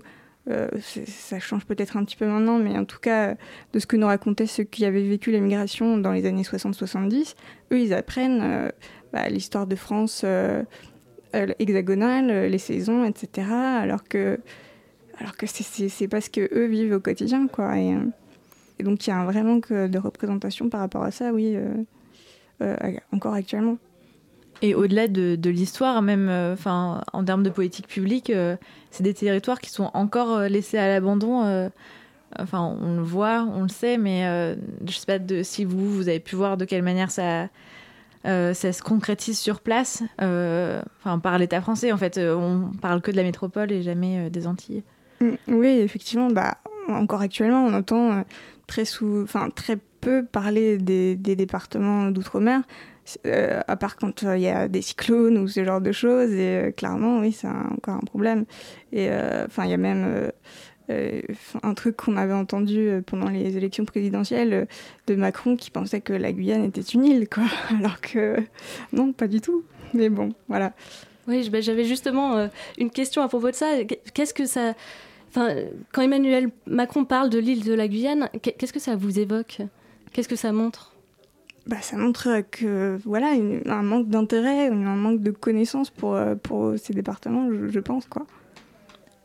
[0.48, 3.34] ça change peut-être un petit peu maintenant, mais en tout cas,
[3.72, 7.34] de ce que nous racontaient ceux qui avaient vécu l'immigration dans les années 60-70,
[7.72, 8.72] eux, ils apprennent
[9.12, 10.24] bah, l'histoire de France
[11.32, 14.38] hexagonale, les saisons, etc., alors que,
[15.18, 17.76] alors que c'est pas ce que eux vivent au quotidien, quoi.
[17.78, 17.96] Et,
[18.78, 21.32] et donc il y a un vrai manque euh, de représentation par rapport à ça,
[21.32, 21.74] oui, euh,
[22.62, 22.76] euh,
[23.12, 23.78] encore actuellement.
[24.62, 28.32] Et au-delà de, de l'histoire, même enfin en termes de politique publique,
[28.90, 31.70] c'est des territoires qui sont encore laissés à l'abandon.
[32.38, 36.20] Enfin, on le voit, on le sait, mais je sais pas si vous, vous avez
[36.20, 37.48] pu voir de quelle manière ça,
[38.24, 41.92] ça se concrétise sur place, enfin par l'État français.
[41.92, 44.82] En fait, on parle que de la métropole et jamais des Antilles.
[45.20, 48.24] Mm, oui, effectivement, bah, encore actuellement, on entend
[48.66, 52.62] très, sous, très peu parler des départements d'outre-mer.
[53.26, 56.32] Euh, à part quand il y a des cyclones ou ce genre de choses.
[56.32, 58.44] Et clairement, oui, c'est encore un problème.
[58.92, 59.08] Et
[59.46, 60.30] enfin, il y a même
[60.88, 64.68] un truc qu'on avait entendu pendant les élections présidentielles
[65.06, 67.44] de Macron qui pensait que la Guyane était une île, quoi.
[67.78, 68.36] Alors que
[68.92, 69.64] non, pas du tout.
[69.94, 70.72] Mais bon, voilà.
[71.26, 73.84] Oui, bah, j'avais justement une question à propos de ça.
[74.14, 74.74] Qu'est-ce que ça
[75.92, 79.58] quand Emmanuel Macron parle de l'île de la Guyane, qu'est-ce que ça vous évoque?
[80.12, 80.95] Qu'est-ce que ça montre?
[81.66, 83.32] Bah, ça montre que voilà
[83.66, 88.26] un manque d'intérêt, un manque de connaissances pour, euh, pour ces départements, je, pense quoi.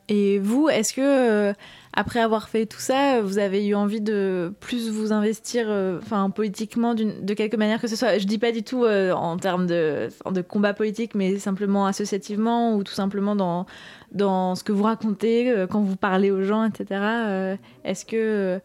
[0.09, 1.53] Et vous, est-ce que euh,
[1.93, 6.29] après avoir fait tout ça, vous avez eu envie de plus vous investir, euh, enfin
[6.29, 10.09] politiquement de quelque manière que ce soit Je dis pas du tout en termes de,
[10.29, 13.65] de combat politique, mais simplement associativement ou tout simplement dans
[14.11, 16.85] dans ce que vous racontez, euh, quand vous parlez aux gens, etc.
[16.91, 18.59] Euh, est-ce que,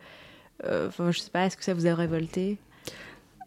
[0.64, 2.58] euh, je sais pas, est-ce que ça vous a révolté?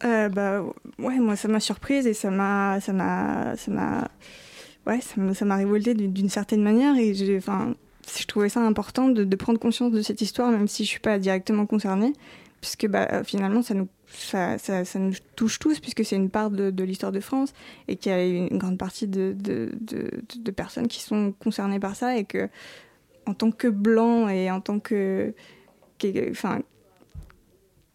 [0.02, 0.64] Bah
[0.98, 4.08] ouais moi ça m'a surprise et ça m'a ça m'a ça m'a
[4.88, 7.74] ouais ça m'a révolté d'une certaine manière et enfin
[8.18, 11.20] je trouvais ça important de, prendre conscience de cette histoire même si je suis pas
[11.20, 12.14] directement concernée
[12.62, 16.84] puisque bah finalement ça nous ça, ça, nous touche tous, puisque c'est une part de,
[16.84, 17.54] l'histoire de France,
[17.88, 22.18] et qu'il y a une grande partie de, de, personnes qui sont concernées par ça,
[22.18, 22.50] et que,
[23.26, 25.34] en tant que blanc et en tant que,
[26.32, 26.62] enfin,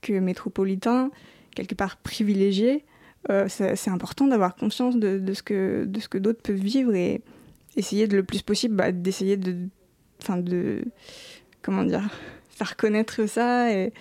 [0.01, 1.11] que métropolitain,
[1.55, 2.85] quelque part privilégié,
[3.31, 6.95] euh, c'est important d'avoir conscience de, de, ce que, de ce que d'autres peuvent vivre
[6.95, 7.23] et
[7.77, 9.57] essayer de le plus possible bah, d'essayer de,
[10.23, 10.85] enfin de,
[11.63, 12.09] comment dire,
[12.51, 13.93] faire connaître ça et,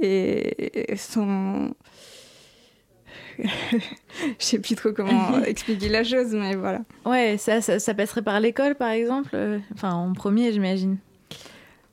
[0.00, 1.74] et son
[3.38, 3.48] je
[4.38, 6.80] sais plus trop comment expliquer la chose, mais voilà.
[7.04, 10.98] Ouais, ça, ça, passerait par l'école, par exemple euh, Enfin, en premier, j'imagine.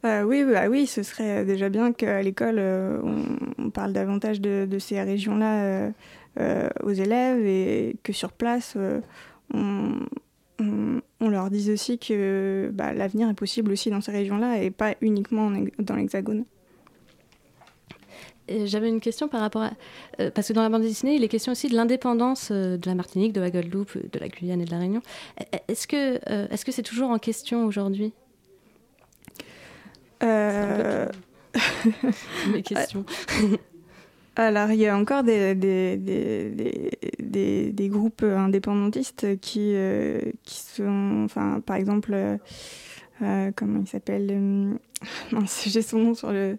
[0.05, 2.99] Euh, oui, bah, oui, ce serait déjà bien qu'à l'école, euh,
[3.57, 5.91] on, parle davantage de, ces régions-là
[6.83, 8.77] aux élèves et que sur place,
[9.53, 9.99] on,
[11.21, 15.51] leur dise aussi que bah, l'avenir est possible aussi dans ces régions-là et pas uniquement
[15.79, 16.45] dans l'Hexagone.
[18.49, 19.71] J'avais une question par rapport à.
[20.19, 22.87] Euh, parce que dans la bande dessinée, il est question aussi de l'indépendance euh, de
[22.87, 25.01] la Martinique, de la Guadeloupe, de la Guyane et de la Réunion.
[25.39, 28.13] Euh, est-ce que c'est toujours en question aujourd'hui?
[32.51, 33.05] Mes questions.
[34.35, 35.95] Alors, il y a encore des, des,
[37.19, 39.75] des, des, groupes indépendantistes qui,
[40.43, 41.21] qui sont.
[41.25, 42.39] Enfin, par exemple,
[43.55, 44.79] comment il s'appelle
[45.67, 46.57] J'ai son nom sur le.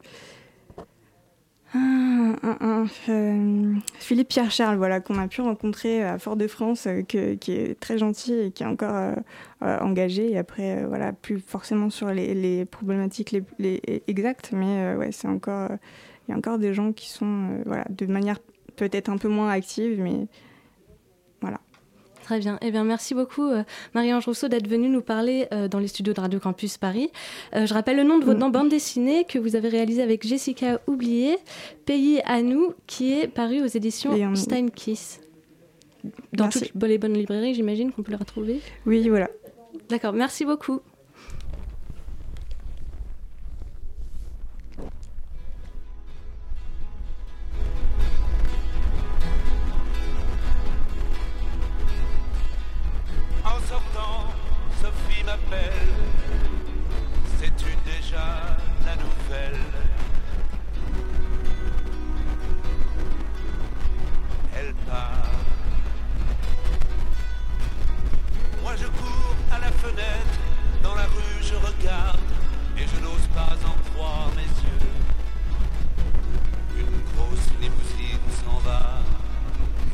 [1.77, 7.81] Ah, euh, Philippe Pierre Charles, voilà, qu'on a pu rencontrer à Fort-de-France, euh, qui est
[7.81, 9.15] très gentil et qui est encore
[9.63, 10.31] euh, engagé.
[10.31, 15.71] Et après, voilà, plus forcément sur les, problématiques les, exactes, mais ouais, c'est encore,
[16.29, 18.39] il y a encore des gens qui sont, voilà, de manière
[18.77, 20.29] peut-être un peu moins active, mais
[22.25, 22.59] Très bien.
[22.63, 26.15] Eh bien, merci beaucoup, euh, Marie-Ange Rousseau, d'être venue nous parler euh, dans les studios
[26.15, 27.11] de Radio Campus Paris.
[27.55, 28.51] Euh, je rappelle le nom de votre mm.
[28.51, 31.37] bande dessinée que vous avez réalisée avec Jessica Oublié,
[31.85, 35.21] Pays à nous, qui est paru aux éditions Steinkiss.
[36.33, 38.61] Dans toutes les bonnes librairies, j'imagine qu'on peut le retrouver.
[38.87, 39.29] Oui, voilà.
[39.91, 40.81] D'accord, merci beaucoup.
[55.25, 55.73] qui m'appelle.
[57.39, 59.61] Sais-tu déjà la nouvelle?
[64.57, 65.31] Elle part.
[68.63, 70.39] Moi je cours à la fenêtre,
[70.83, 72.21] dans la rue je regarde
[72.77, 74.89] et je n'ose pas en croire mes yeux.
[76.79, 79.03] Une grosse limousine s'en va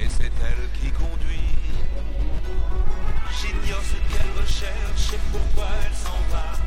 [0.03, 1.55] et c'est elle qui conduit.
[3.41, 6.61] J'ignore ce qu'elle recherche et pourquoi elle s'en va.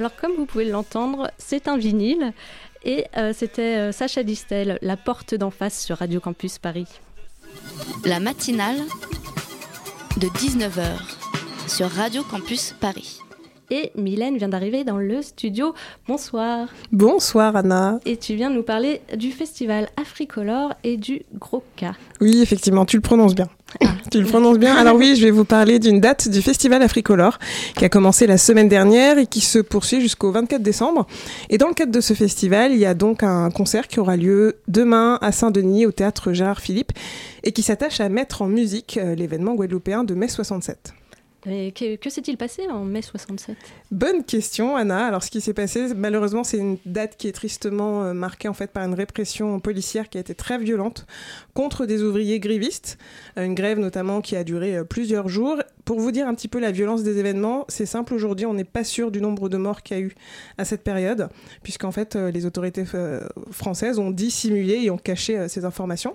[0.00, 2.32] Alors comme vous pouvez l'entendre, c'est un vinyle
[2.86, 6.86] et euh, c'était euh, Sacha Distel, La porte d'en face sur Radio Campus Paris.
[8.06, 8.78] La matinale
[10.16, 10.96] de 19h
[11.68, 13.18] sur Radio Campus Paris.
[13.70, 15.74] Et Mylène vient d'arriver dans le studio.
[16.08, 16.68] Bonsoir.
[16.92, 18.00] Bonsoir Anna.
[18.06, 21.92] Et tu viens nous parler du festival Africolor et du Gros Cas.
[22.22, 23.48] Oui, effectivement, tu le prononces bien.
[24.10, 24.74] Tu le prononces bien?
[24.74, 27.38] Alors oui, je vais vous parler d'une date du festival Africolor
[27.76, 31.06] qui a commencé la semaine dernière et qui se poursuit jusqu'au 24 décembre.
[31.48, 34.16] Et dans le cadre de ce festival, il y a donc un concert qui aura
[34.16, 36.90] lieu demain à Saint-Denis au théâtre Gérard Philippe
[37.44, 40.92] et qui s'attache à mettre en musique euh, l'événement guadeloupéen de mai 67.
[41.42, 43.56] Que, s'est-il passé en mai 67
[43.90, 45.06] Bonne question, Anna.
[45.06, 48.52] Alors, ce qui s'est passé, malheureusement, c'est une date qui est tristement euh, marquée en
[48.52, 51.06] fait par une répression policière qui a été très violente
[51.54, 52.98] contre des ouvriers grévistes.
[53.38, 56.46] Euh, une grève notamment qui a duré euh, plusieurs jours pour vous dire un petit
[56.46, 59.56] peu la violence des événements, c'est simple aujourd'hui, on n'est pas sûr du nombre de
[59.56, 60.14] morts qu'il y a eu
[60.56, 61.30] à cette période,
[61.64, 62.84] puisqu'en fait les autorités
[63.50, 66.14] françaises ont dissimulé et ont caché ces informations.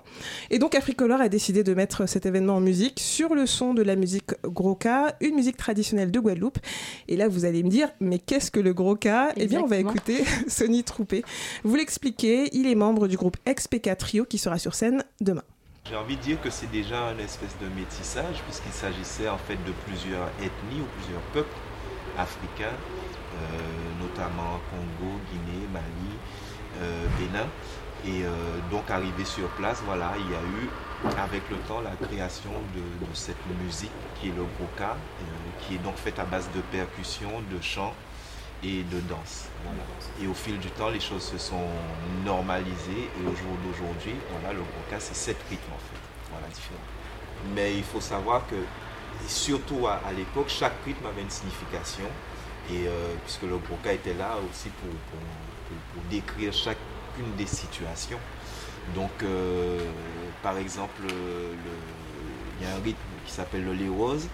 [0.50, 3.82] Et donc Africolor a décidé de mettre cet événement en musique sur le son de
[3.82, 6.60] la musique gros cas, une musique traditionnelle de Guadeloupe.
[7.08, 9.34] Et là vous allez me dire, mais qu'est-ce que le gros cas?
[9.36, 11.24] Eh bien on va écouter Sonny Troupé.
[11.64, 15.44] Vous l'expliquez, il est membre du groupe XPK Trio qui sera sur scène demain.
[15.88, 19.58] J'ai envie de dire que c'est déjà une espèce de métissage, puisqu'il s'agissait en fait
[19.68, 21.56] de plusieurs ethnies ou plusieurs peuples
[22.18, 26.16] africains, euh, notamment Congo, Guinée, Mali,
[26.82, 27.48] euh, Bénin.
[28.08, 28.30] Et euh,
[28.70, 30.70] donc arrivé sur place, voilà, il y a eu
[31.18, 32.82] avec le temps la création de,
[33.14, 34.96] cette musique qui est le broca,
[35.62, 37.94] qui est donc faite à base de percussions, de chants
[38.64, 39.48] et de danse.
[40.22, 41.68] Et au fil du temps, les choses se sont
[42.24, 46.00] normalisées et au jour d'aujourd'hui, voilà, le broca, c'est sept rythmes en fait,
[46.32, 46.78] voilà, différents.
[47.54, 48.56] Mais il faut savoir que,
[49.28, 52.06] surtout à, l'époque, chaque rythme avait une signification.
[52.72, 56.54] Et euh, puisque le broca était là aussi pour, pour, décrire
[57.38, 58.20] des situations.
[58.94, 59.80] Donc, euh,
[60.44, 61.56] par exemple, le,
[62.60, 64.28] il y a un rythme qui s'appelle le lé rose.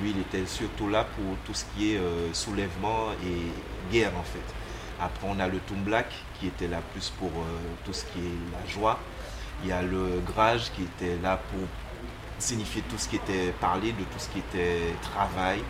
[0.00, 4.22] Lui, il était surtout là pour tout ce qui est euh, soulèvement et guerre en
[4.22, 4.54] fait.
[5.00, 6.06] Après, on a le Black
[6.38, 8.98] qui était là plus pour euh, tout ce qui est la joie.
[9.62, 11.60] Il y a le Grage qui était là pour
[12.38, 15.60] signifier tout ce qui était parlé de tout ce qui était travail,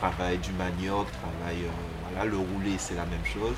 [0.00, 3.56] travail du manioc, travail, euh, voilà, le roulé c'est la même chose,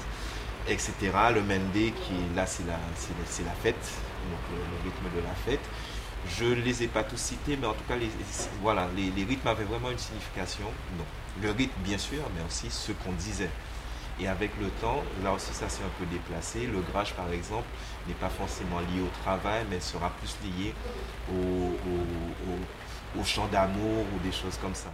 [0.68, 0.92] etc.
[1.34, 2.78] Le Mende qui là c'est la,
[3.26, 3.74] c'est la fête,
[4.30, 5.64] donc le, rythme de la fête.
[6.38, 8.10] Je ne les ai pas tous cités, mais en tout cas, les,
[8.60, 10.66] voilà, les, rythmes avaient vraiment une signification.
[10.98, 11.04] Non.
[11.40, 13.48] Le rythme, bien sûr, mais aussi ce qu'on disait.
[14.20, 16.66] Et avec le temps, là aussi, ça s'est un peu déplacé.
[16.66, 17.66] Le grage, par exemple,
[18.06, 20.74] n'est pas forcément lié au travail, mais sera plus lié
[21.32, 24.92] au, au, au, au chant d'amour ou des choses comme ça.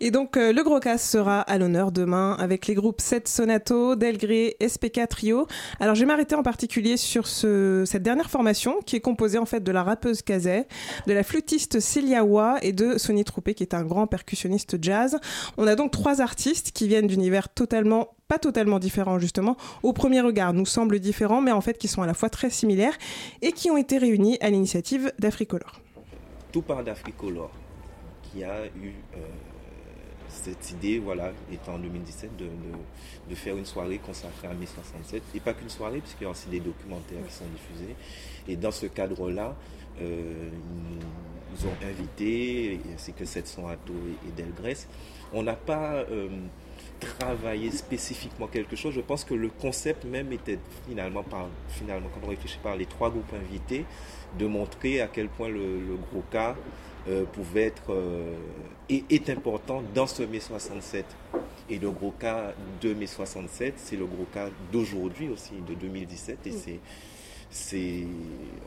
[0.00, 3.96] Et donc, euh, le gros casse sera à l'honneur demain avec les groupes 7 Sonato,
[3.96, 5.46] Delgré, SPK Trio.
[5.80, 9.46] Alors, je vais m'arrêter en particulier sur ce, cette dernière formation qui est composée en
[9.46, 10.64] fait de la rappeuse Kazé,
[11.06, 15.18] de la flûtiste Celia Wa et de Sonny Troupé qui est un grand percussionniste jazz.
[15.56, 20.20] On a donc trois artistes qui viennent d'univers totalement pas totalement différents justement, au premier
[20.20, 22.92] regard nous semblent différents, mais en fait qui sont à la fois très similaires
[23.40, 25.80] et qui ont été réunis à l'initiative d'Africolor.
[26.52, 27.50] Tout part d'Africolor,
[28.22, 29.18] qui a eu euh,
[30.38, 35.40] cette idée, voilà, étant en 2017, de, faire une soirée consacrée à mai 67, et
[35.40, 37.94] pas qu'une soirée, puisqu'il y a aussi des documentaires qui sont diffusés.
[38.48, 39.54] Et dans ce cadre-là,
[40.00, 44.86] euh, ils nous ont invités, ainsi que 700 Atto et, et Delgrès.
[45.32, 46.04] On n'a pas...
[46.10, 46.28] Euh,
[46.98, 48.92] travailler spécifiquement quelque chose.
[48.92, 50.58] Je pense que le concept même était
[50.88, 53.84] finalement, par, finalement quand on réfléchit par les trois groupes invités,
[54.36, 56.56] de montrer à quel point le gros cas
[57.08, 58.34] euh, pouvait être euh,
[58.90, 61.06] et est important dans ce mai 67.
[61.70, 62.52] Et le gros cas
[62.82, 66.46] de mai 67, c'est le gros cas d'aujourd'hui aussi, de 2017.
[66.46, 66.80] Et c'est
[67.50, 68.04] c'est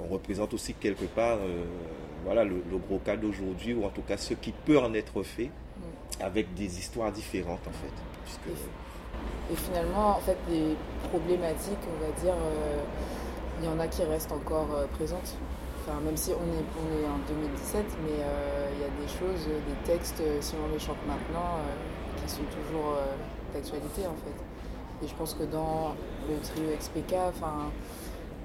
[0.04, 1.66] on représente aussi quelque part euh,
[2.26, 5.22] voilà le, le, gros cas d'aujourd'hui ou en tout cas ce qui peut en être
[5.22, 5.52] fait
[6.20, 8.58] avec des histoires différentes en fait puisque
[9.52, 10.76] et finalement en fait les
[11.12, 12.34] problématiques on va dire
[13.60, 15.38] il y en a qui restent encore présentes
[15.92, 19.08] enfin même si on est on est en 2017 mais euh, il y a des
[19.08, 21.60] choses des textes si on les chante maintenant
[22.18, 22.98] qui sont toujours
[23.54, 25.96] d'actualité en fait et je pense que dans
[26.30, 27.72] le trio XPK enfin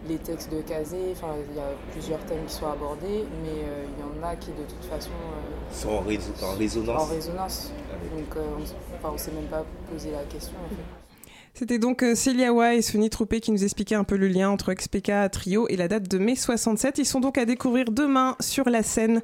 [0.09, 3.85] les textes de Kazé, enfin il y a plusieurs thèmes qui sont abordés, mais euh,
[3.85, 7.03] il y en a qui de toute façon euh, sont en, rés en, résonance.
[7.03, 7.73] En résonance.
[7.93, 8.15] Avec.
[8.15, 8.45] Donc euh,
[9.05, 10.57] on ne s'est même pas posé la question.
[10.65, 11.06] En fait.
[11.59, 14.75] C'était donc Célia Wa et Sonny Troupé qui nous expliquaient un peu le lien entre
[14.75, 16.99] XPK Trio et la date de mai 67.
[16.99, 19.23] Ils sont donc à découvrir demain sur la scène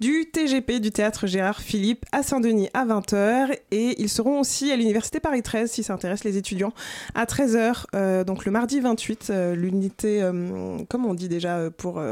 [0.00, 4.76] du TGP du théâtre Gérard Philippe à Saint-Denis à 20h et ils seront aussi à
[4.76, 6.72] l'université Paris 13 si ça intéresse les étudiants
[7.14, 11.70] à 13h euh, donc le mardi 28 euh, l'unité euh, comment on dit déjà euh,
[11.70, 12.02] pour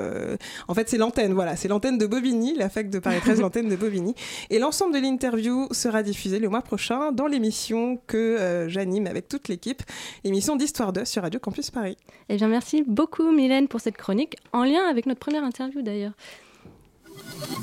[0.69, 3.69] en fait c'est l'antenne voilà c'est l'antenne de Bobigny la fac de Paris 13 l'antenne
[3.69, 4.15] de Bobigny
[4.51, 9.49] et l'ensemble de l'interview sera diffusé le mois prochain dans l'émission que j'anime avec toute
[9.49, 9.83] l'équipe
[10.25, 11.97] émission d'Histoire 2 sur Radio Campus Paris.
[12.29, 16.13] Eh bien, merci beaucoup, Mylène, pour cette chronique, en lien avec notre première interview d'ailleurs.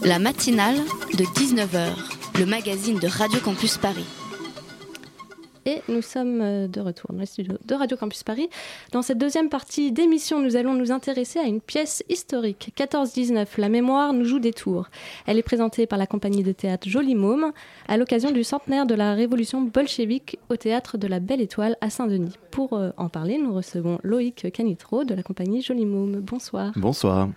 [0.03, 0.77] La matinale
[1.17, 1.93] de 19h,
[2.39, 4.05] le magazine de Radio Campus Paris.
[5.65, 8.49] Et nous sommes euh, de retour dans les studios de Radio Campus Paris.
[8.91, 12.73] Dans cette deuxième partie d'émission, nous allons nous intéresser à une pièce historique.
[12.77, 14.87] 14-19, La mémoire nous joue des tours.
[15.27, 17.51] Elle est présentée par la compagnie de théâtre Joli Môme
[17.87, 21.89] à l'occasion du centenaire de la révolution bolchevique au théâtre de la Belle Étoile à
[21.89, 22.33] Saint-Denis.
[22.51, 26.21] Pour euh, en parler, nous recevons Loïc Canitro de la compagnie Joli Môme.
[26.21, 26.71] Bonsoir.
[26.75, 27.29] Bonsoir.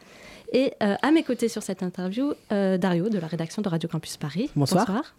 [0.52, 3.88] Et euh, à mes côtés sur cette interview, euh, Dario de la rédaction de Radio
[3.88, 4.50] Campus Paris.
[4.54, 5.14] Bonsoir.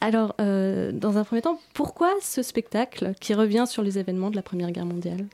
[0.00, 4.36] Alors, euh, dans un premier temps, pourquoi ce spectacle qui revient sur les événements de
[4.36, 5.26] la Première Guerre mondiale?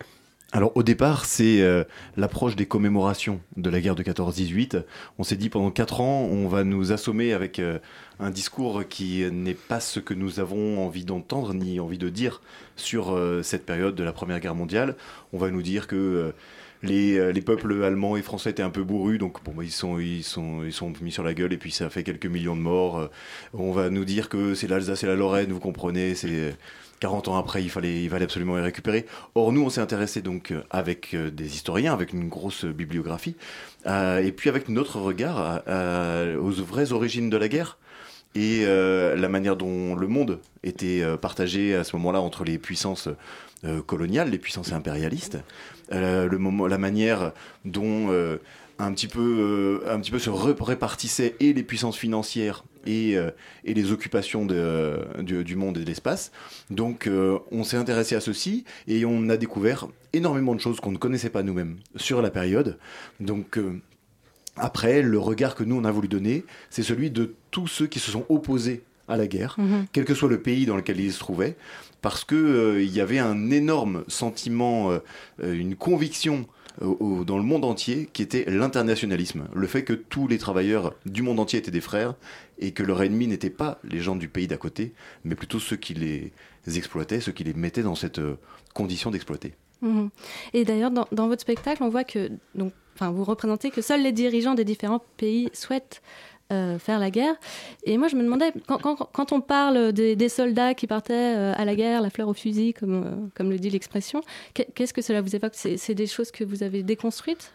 [0.52, 1.82] Alors au départ, c'est euh,
[2.16, 4.84] l'approche des commémorations de la guerre de 14-18.
[5.18, 7.78] On s'est dit pendant 4 ans, on va nous assommer avec euh,
[8.20, 12.40] un discours qui n'est pas ce que nous avons envie d'entendre ni envie de dire
[12.76, 14.94] sur euh, cette période de la Première Guerre mondiale.
[15.32, 16.32] On va nous dire que euh,
[16.82, 19.70] les, euh, les peuples allemands et français étaient un peu bourrus, donc bon, bah, ils,
[19.70, 22.60] sont, ils, sont, mis sur la gueule et puis ça a fait quelques millions de
[22.60, 22.98] morts.
[22.98, 23.08] Euh,
[23.54, 26.54] on va nous dire que c'est l'Alsace et la Lorraine, vous comprenez, c'est
[27.00, 29.06] 40 ans après, il fallait, absolument les récupérer.
[29.34, 33.36] Or, nous, on s'est intéressé donc euh, avec euh, des historiens, avec une grosse bibliographie,
[33.86, 37.78] euh, et puis avec notre regard aux vraies origines de la guerre
[38.36, 42.58] et euh, la manière dont le monde était euh, partagé à ce moment-là entre les
[42.58, 43.08] puissances
[43.64, 45.38] euh, coloniales, les puissances impérialistes,
[45.90, 47.32] le moment, la manière
[47.64, 48.10] dont
[48.78, 53.14] un petit peu, un petit peu se ré- répartissaient et les puissances financières et,
[53.64, 56.32] et les occupations du, du monde et de l'espace.
[56.70, 57.08] Donc
[57.52, 61.30] on s'est intéressé à ceci et on a découvert énormément de choses qu'on ne connaissait
[61.30, 62.78] pas nous-mêmes sur la période.
[63.20, 63.60] Donc
[64.56, 67.98] après, le regard que nous on a voulu donner, c'est celui de tous ceux qui
[67.98, 69.86] se sont opposés à la guerre, Mhm.
[69.92, 71.56] quel que soit le pays dans lequel ils se trouvaient,
[72.02, 74.98] parce que euh, il y avait un énorme sentiment, euh,
[75.42, 76.46] euh, une conviction
[76.82, 81.22] au- dans le monde entier qui était l'internationalisme, le fait que tous les travailleurs du
[81.22, 82.14] monde entier étaient des frères
[82.58, 84.92] et que leur ennemi n'était pas les gens du pays d'à côté,
[85.24, 86.32] mais plutôt ceux qui les
[86.76, 88.34] exploitaient, ceux qui les mettaient dans cette euh,
[88.74, 89.54] condition d'exploiter.
[89.82, 90.10] Mhm.
[90.54, 94.54] Et d'ailleurs, dans, votre spectacle, on voit que donc, vous représentez que seuls les dirigeants
[94.54, 96.02] des différents pays souhaitent
[96.52, 97.34] euh, faire la guerre.
[97.84, 101.74] Et moi, je me demandais, quand, on parle des, soldats qui partaient euh, à la
[101.74, 104.22] guerre, la fleur au fusil, comme, euh, comme le dit l'expression,
[104.54, 105.54] qu'est- qu'est-ce que cela vous évoque?
[105.54, 107.52] C'est des choses que vous avez déconstruites?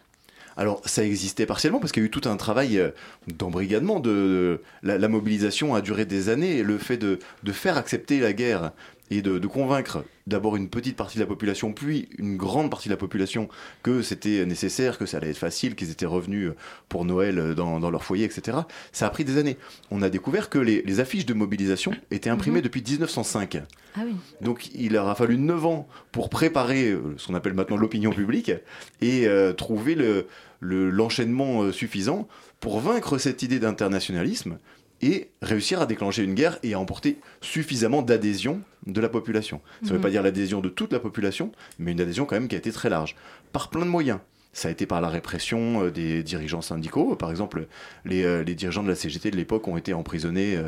[0.58, 2.92] Alors, ça existait partiellement parce qu'il y a eu tout un travail
[3.26, 3.98] d'embrigadement.
[3.98, 8.34] De, la, la mobilisation a duré des années le fait de, de faire accepter la
[8.34, 8.72] guerre
[9.14, 12.88] et de, de convaincre d'abord une petite partie de la population, puis une grande partie
[12.88, 13.48] de la population
[13.82, 16.52] que c'était nécessaire, que ça allait être facile, qu'ils étaient revenus
[16.88, 18.58] pour Noël dans, dans leur foyer, etc.
[18.92, 19.56] Ça a pris des années.
[19.90, 22.64] On a découvert que les, les affiches de mobilisation étaient imprimées Mhm.
[22.64, 23.58] depuis 1905.
[23.96, 24.14] Ah oui.
[24.40, 28.10] Donc il leur a fallu 9 ans pour préparer euh, ce qu'on appelle maintenant l'opinion
[28.12, 28.52] publique
[29.00, 30.26] et euh, trouver le-
[30.60, 32.28] le- l'enchaînement euh, suffisant
[32.60, 34.58] pour vaincre cette idée d'internationalisme
[35.02, 39.60] et réussir à déclencher une guerre et à emporter suffisamment d'adhésion de la population.
[39.82, 40.02] Ça ne veut Mhm.
[40.02, 42.70] pas dire l'adhésion de toute la population, mais une adhésion quand même qui a été
[42.72, 43.16] très large,
[43.52, 44.18] par plein de moyens.
[44.54, 47.16] Ça a été par la répression euh, des dirigeants syndicaux.
[47.16, 47.66] Par exemple,
[48.04, 50.58] les, euh, les dirigeants de la CGT de l'époque ont été emprisonnés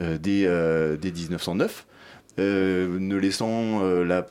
[0.00, 1.86] euh, dès, euh, dès 1909
[2.40, 4.26] euh, ne laissant euh, la,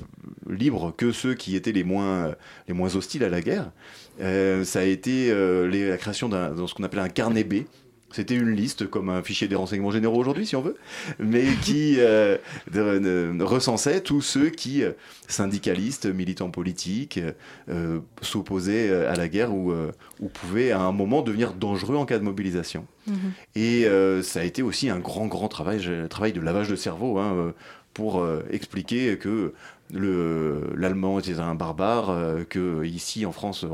[0.50, 2.36] libre que ceux qui étaient les moins, euh,
[2.68, 3.72] les moins hostiles à la guerre.
[4.20, 5.34] Ça a été
[5.70, 7.64] les- la création d'un dans ce qu'on appelait un carnet B.
[8.14, 10.78] C'était une liste, comme un fichier des renseignements généraux aujourd'hui, si on veut,
[11.18, 12.38] mais qui euh,
[13.42, 14.92] recensait tous ceux qui, euh,
[15.28, 17.20] syndicalistes, militants politiques,
[17.70, 22.06] euh, s'opposaient à la guerre ou, euh, ou pouvaient à un moment devenir dangereux en
[22.06, 22.86] cas de mobilisation.
[23.56, 27.18] Et euh, ça a été aussi un grand, grand travail, travail de lavage de cerveau
[27.18, 27.54] hein,
[27.94, 29.54] pour euh, expliquer que
[29.92, 33.66] l'allemand était un barbare, euh, que ici en France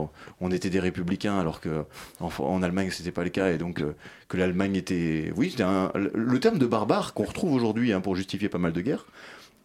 [0.41, 1.83] on- était des républicains alors que
[2.19, 3.93] en, en Allemagne c'était pas le cas et donc euh,
[4.27, 8.49] que l'Allemagne était, oui, un- le terme de barbare qu'on retrouve aujourd'hui hein, pour justifier
[8.49, 9.05] pas mal de guerres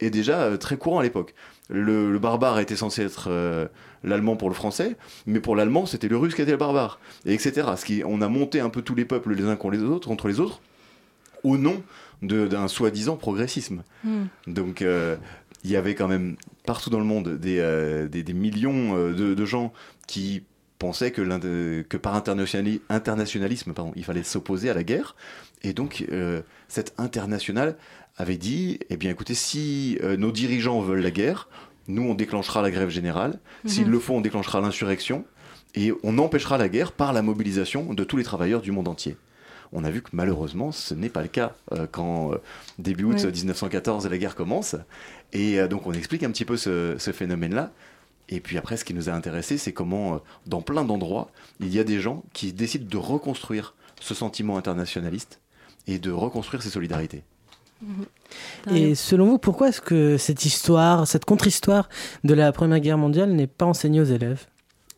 [0.01, 1.35] est déjà euh, très courant à l'époque.
[1.71, 3.67] Le, le barbare était censé être euh,
[4.03, 7.33] l'allemand pour le français, mais pour l'allemand c'était le russe qui était le barbare, et
[7.35, 7.69] etc.
[7.77, 10.07] Ce qui, on a monté un peu tous les peuples les uns contre les autres,
[10.09, 10.61] contre les autres,
[11.43, 11.83] au nom
[12.23, 13.83] d'un soi-disant progressisme.
[14.03, 14.25] Hmm.
[14.47, 15.17] Donc euh,
[15.65, 16.37] il y avait quand même
[16.67, 19.73] partout dans le monde des, euh, des, des millions euh, de, de gens
[20.07, 20.43] qui
[20.79, 25.17] pensaient que, par internationali- internationalisme, pardon, il fallait s'opposer à la guerre.
[25.63, 27.77] Et donc, euh, cette internationale
[28.17, 31.49] avait dit, eh bien écoutez, si euh, nos dirigeants veulent la guerre,
[31.89, 33.41] nous, on déclenchera la grève générale.
[33.67, 33.93] S'ils Mhm.
[33.93, 35.25] le font, on déclenchera l'insurrection.
[35.75, 39.17] Et on empêchera la guerre par la mobilisation de tous les travailleurs du monde entier.
[39.77, 42.37] On a vu que malheureusement, ce n'est pas le cas euh, quand euh,
[42.79, 43.27] début août Ouais.
[43.27, 44.77] euh, 1914 la guerre commence.
[45.33, 47.71] Et euh, donc on explique un petit peu ce, ce phénomène-là.
[48.29, 51.29] Et puis après, ce qui nous a intéressé, c'est comment, euh, dans plein d'endroits,
[51.61, 55.41] il y a des gens qui décident de reconstruire ce sentiment internationaliste
[55.87, 57.23] et de reconstruire ces solidarités.
[58.73, 61.89] Et selon vous, pourquoi est-ce que cette histoire, cette contre-histoire
[62.23, 64.47] de la Première Guerre mondiale n'est pas enseignée aux élèves?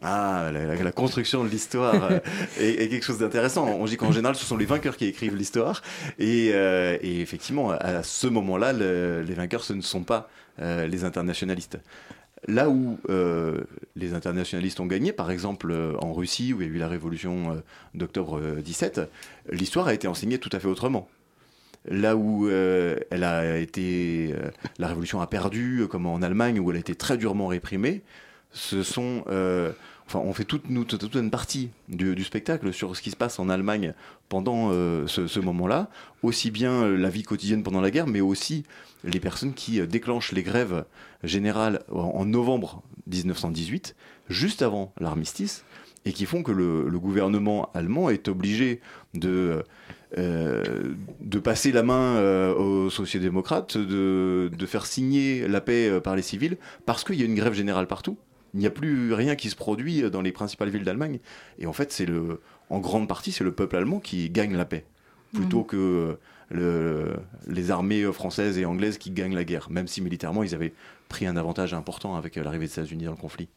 [0.02, 2.20] Ah, la, construction de l'histoire euh,
[2.60, 3.66] est, quelque chose d'intéressant.
[3.66, 5.82] On dit qu'en général, ce sont les vainqueurs qui écrivent l'histoire.
[6.18, 10.28] Et, euh, effectivement, à ce moment-là, le- les vainqueurs, ce ne sont pas
[10.60, 11.78] euh, les internationalistes.
[12.46, 12.98] Là où
[13.96, 17.60] les internationalistes ont gagné, par exemple en Russie, où il y a eu la révolution
[17.94, 19.00] d'octobre euh, 17,
[19.50, 21.08] l'histoire a été enseignée tout à fait autrement.
[21.88, 24.34] Là où elle a été,
[24.78, 28.02] la révolution a perdu, comme en Allemagne où elle a été très durement réprimée,
[28.56, 29.70] ce sont, euh,
[30.06, 33.38] enfin, on fait toute, nous, toute, une partie du, spectacle sur ce qui se passe
[33.38, 33.92] en Allemagne
[34.28, 35.90] pendant euh, ce, moment-là,
[36.22, 38.64] aussi bien euh, la vie quotidienne pendant la guerre, mais aussi
[39.04, 40.84] les personnes qui déclenchent les grèves
[41.22, 43.94] générales en, novembre 1918,
[44.30, 45.64] juste avant l'armistice,
[46.06, 48.80] et qui font que le, gouvernement allemand est obligé
[49.14, 49.64] de,
[50.16, 56.56] de passer la main aux sociodémocrates, de, de faire signer la paix par les civils,
[56.86, 58.16] parce qu'il y a une grève générale partout.
[58.56, 61.18] Il n'y a plus rien qui se produit dans les principales villes d'Allemagne.
[61.58, 62.40] Et en fait, c'est le,
[62.70, 64.84] en grande partie, c'est le peuple allemand qui gagne la paix,
[65.34, 65.66] plutôt Mhm.
[65.66, 66.18] que
[66.50, 67.16] le-
[67.48, 70.72] les armées françaises et anglaises qui gagnent la guerre, même si militairement, ils avaient
[71.08, 73.48] pris un avantage important avec l'arrivée des États-Unis dans le conflit.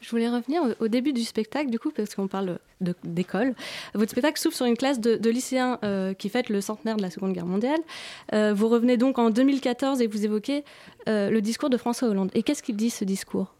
[0.00, 2.58] Je voulais revenir au, début du spectacle, du coup, parce qu'on parle
[3.04, 3.54] d'école.
[3.94, 7.02] Votre spectacle s'ouvre sur une classe de, de lycéens euh, qui fête le centenaire de
[7.02, 7.78] la Seconde Guerre mondiale.
[8.32, 10.64] Euh, vous revenez donc en 2014 et vous évoquez
[11.08, 12.32] euh, le discours de François Hollande.
[12.34, 13.54] Et qu'est-ce qu'il dit, ce discours?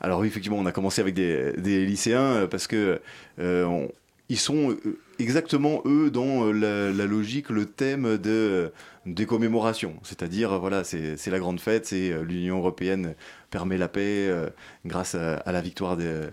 [0.00, 3.00] Alors oui, effectivement, on a commencé avec des, lycéens euh, parce que
[3.38, 3.86] euh,
[4.28, 8.72] ils sont euh, exactement eux dans la, logique, le thème de
[9.06, 9.96] des commémorations.
[10.02, 13.14] C'est-à-dire, voilà, c'est la grande fête, c'est l'Union européenne
[13.50, 14.30] permet la paix
[14.86, 16.32] grâce à, la victoire de,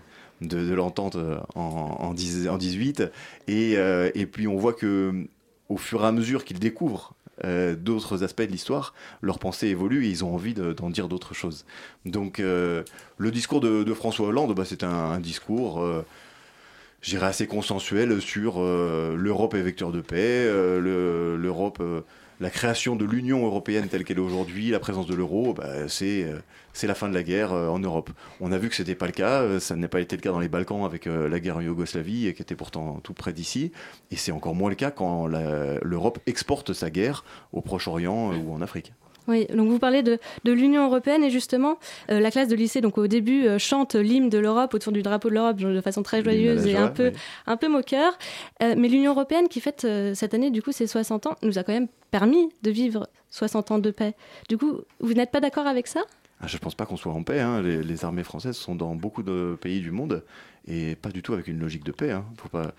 [0.72, 1.18] l'entente
[1.54, 3.02] en, en, 10 en 18.
[3.48, 3.72] Et,
[4.14, 5.26] et puis on voit que
[5.68, 10.04] au fur et à mesure qu'ils découvrent euh, d'autres aspects de l'histoire, leur pensée évolue
[10.06, 11.64] et ils ont envie de- d'en dire d'autres choses.
[12.04, 12.82] Donc euh,
[13.18, 16.04] le discours de, de François Hollande, bah, c'est un, un discours, euh,
[17.00, 21.82] je dirais, assez consensuel sur euh, l'Europe est vecteur de paix, le- l'Europe,
[22.42, 26.24] la création de l'Union européenne telle qu'elle est aujourd'hui, la présence de l'euro, bah, c'est
[26.24, 26.40] euh,
[26.72, 28.10] c'est la fin de la guerre euh, en Europe.
[28.40, 30.32] On a vu que c'était pas le cas, euh, ça n'a pas été le cas
[30.32, 33.70] dans les Balkans avec la guerre en Yougoslavie, qui était pourtant tout près d'ici,
[34.10, 38.60] et c'est encore moins le cas quand l'Europe exporte sa guerre au Proche-Orient ou en
[38.60, 38.92] Afrique.
[39.28, 41.78] Oui, donc vous parlez de, de l'Union européenne et justement,
[42.10, 45.02] euh, la classe de lycée, donc au début, euh, chante l'hymne de l'Europe autour du
[45.02, 47.12] drapeau de l'Europe de façon très joyeuse et joie, un peu, oui.
[47.46, 48.18] un peu moqueur.
[48.62, 51.62] Euh, mais l'Union européenne, qui fête cette année, du coup, ses 60 ans, nous a
[51.62, 54.14] quand même permis de vivre 60 ans de paix.
[54.48, 56.00] Du coup, vous n'êtes pas d'accord avec ça?
[56.40, 57.38] Ah, Je ne pense pas qu'on soit en paix.
[57.38, 57.62] hein.
[57.62, 60.24] Les, les armées françaises sont dans beaucoup de pays du monde
[60.66, 62.10] et pas du tout avec une logique de paix.
[62.10, 62.24] hein.
[62.36, 62.72] Faut pas...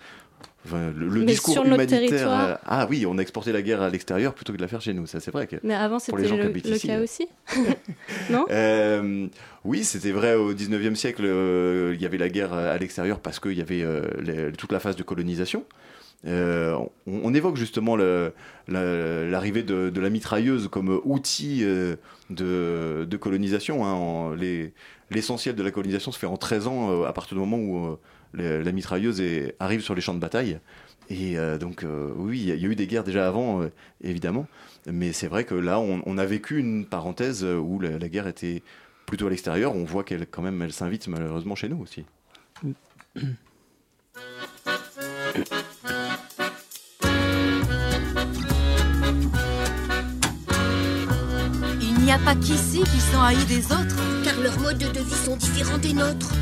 [0.64, 2.00] enfin, le discours sur humanitaire.
[2.00, 2.48] territoire.
[2.50, 4.80] euh, Ah oui, on a exporté la guerre à l'extérieur plutôt que de la faire
[4.80, 5.06] chez nous.
[5.06, 5.46] Ça, c'est vrai.
[5.46, 7.28] Que Mais avant, c'était le, habitent le ici, cas euh, aussi
[8.30, 8.46] Non?
[8.50, 9.26] Euh,
[9.64, 11.22] oui, c'était vrai au 19e siècle.
[11.24, 14.72] euh, il y avait la guerre à l'extérieur parce qu'il y avait euh, les- toute
[14.72, 15.64] la phase de colonisation.
[16.26, 16.74] Euh,
[17.06, 17.96] on, on évoque justement
[18.68, 21.96] l'arrivée de, de la mitrailleuse comme outil euh,
[22.30, 23.84] de, de colonisation.
[23.84, 23.92] hein.
[23.92, 24.72] En- les-
[25.10, 27.98] L'essentiel de la colonisation se fait en 13 ans euh, à partir du moment où
[28.36, 30.58] la mitrailleuse est- arrive sur les champs de bataille.
[31.10, 33.28] Et euh, donc, euh, oui, il y, a- il y a eu des guerres déjà
[33.28, 33.70] avant, euh,
[34.02, 34.46] évidemment.
[34.90, 38.26] Mais c'est vrai que là, on, on a vécu une parenthèse où la, la guerre
[38.26, 38.62] était
[39.06, 39.74] plutôt à l'extérieur.
[39.76, 42.04] On voit qu'elle, quand même, elle s'invite malheureusement chez nous aussi.
[51.80, 53.96] Il n'y a pas qu'ici qui sont haïs des autres.
[54.24, 56.32] Car leurs modes de vie sont différents des nôtres.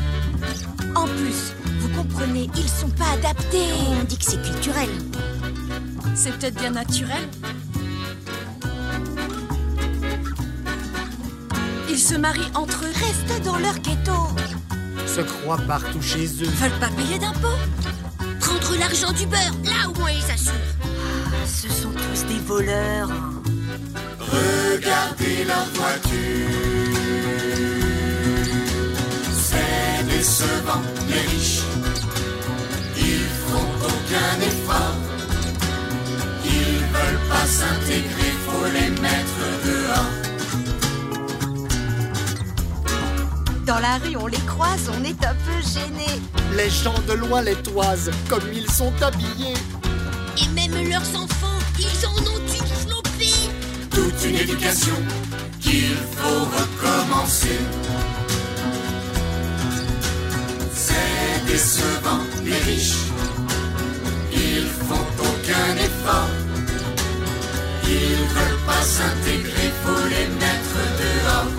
[0.95, 1.53] En plus,
[2.03, 3.67] comprenez, ils sont pas adaptés.
[3.99, 4.89] On dit que c'est culturel.
[6.15, 7.27] C'est peut-être bien naturel.
[11.89, 12.93] Ils se marient entre eux.
[12.93, 14.13] Restent dans leur ghetto.
[15.05, 16.49] Se croient partout chez eux.
[16.59, 17.59] Veulent pas payer d'impôts.
[18.39, 20.53] Prendre l'argent du beurre, là au moins ils assurent.
[20.81, 23.09] Ah, ce sont tous des voleurs.
[24.19, 26.13] Regardez leur voiture.
[29.31, 31.61] C'est décevant, les riches.
[34.13, 34.95] Aucun effort.
[36.45, 40.11] Ils veulent pas s'intégrer, faut les mettre dehors.
[43.65, 46.21] Dans la rue, on les croise, on est un peu gêné.
[46.55, 49.57] Les gens de loin les toisent, comme ils sont habillés.
[50.37, 53.49] Et même leurs enfants, ils en ont une flopée.
[53.89, 54.95] Toute une éducation
[55.59, 57.59] qu'il faut recommencer.
[60.71, 63.12] C'est décevant, les riches.
[64.55, 66.29] Ils font aucun effort.
[67.85, 71.51] Ils veulent pas s'intégrer, faut les mettre dehors.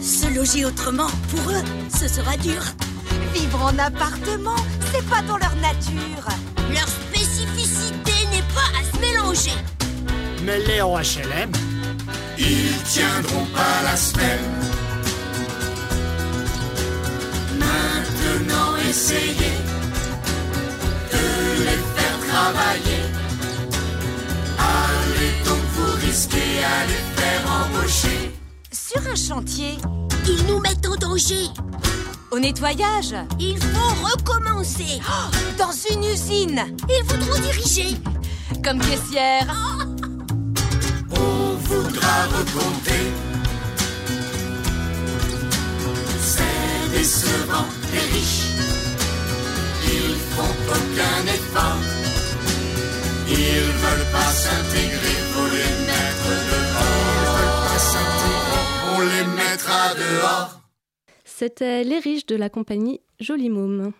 [0.00, 1.64] Se loger autrement, pour eux,
[1.94, 2.62] ce sera dur.
[3.34, 4.56] Vivre en appartement,
[4.90, 6.26] c'est pas dans leur nature.
[6.72, 9.58] Leur spécificité n'est pas à se mélanger.
[10.44, 11.52] Mais les HLM,
[12.38, 14.40] ils tiendront pas la semaine.
[17.58, 19.71] Maintenant, essayez
[22.32, 23.02] travailler.
[24.58, 28.32] Allez donc vous risquer à les faire embaucher.
[28.72, 29.76] Sur un chantier,
[30.26, 31.46] ils nous mettent en danger.
[32.30, 35.00] Au nettoyage, il faut recommencer.
[35.02, 37.96] Oh, dans une usine, ils voudront diriger.
[38.64, 39.46] Comme caissière.
[39.50, 39.82] Oh,
[41.24, 43.04] On voudra recompter.
[46.20, 48.48] C'est décevant, les riches.
[49.84, 52.01] Ils font aucun effort.
[53.32, 56.92] Ils veulent pas s'intégrer, faut les mettre dehors.
[57.18, 58.62] Ils veulent pas s'intégrer,
[58.94, 60.60] on les mettra dehors.
[61.24, 63.92] C'était Les Riches de la compagnie Joli Môme.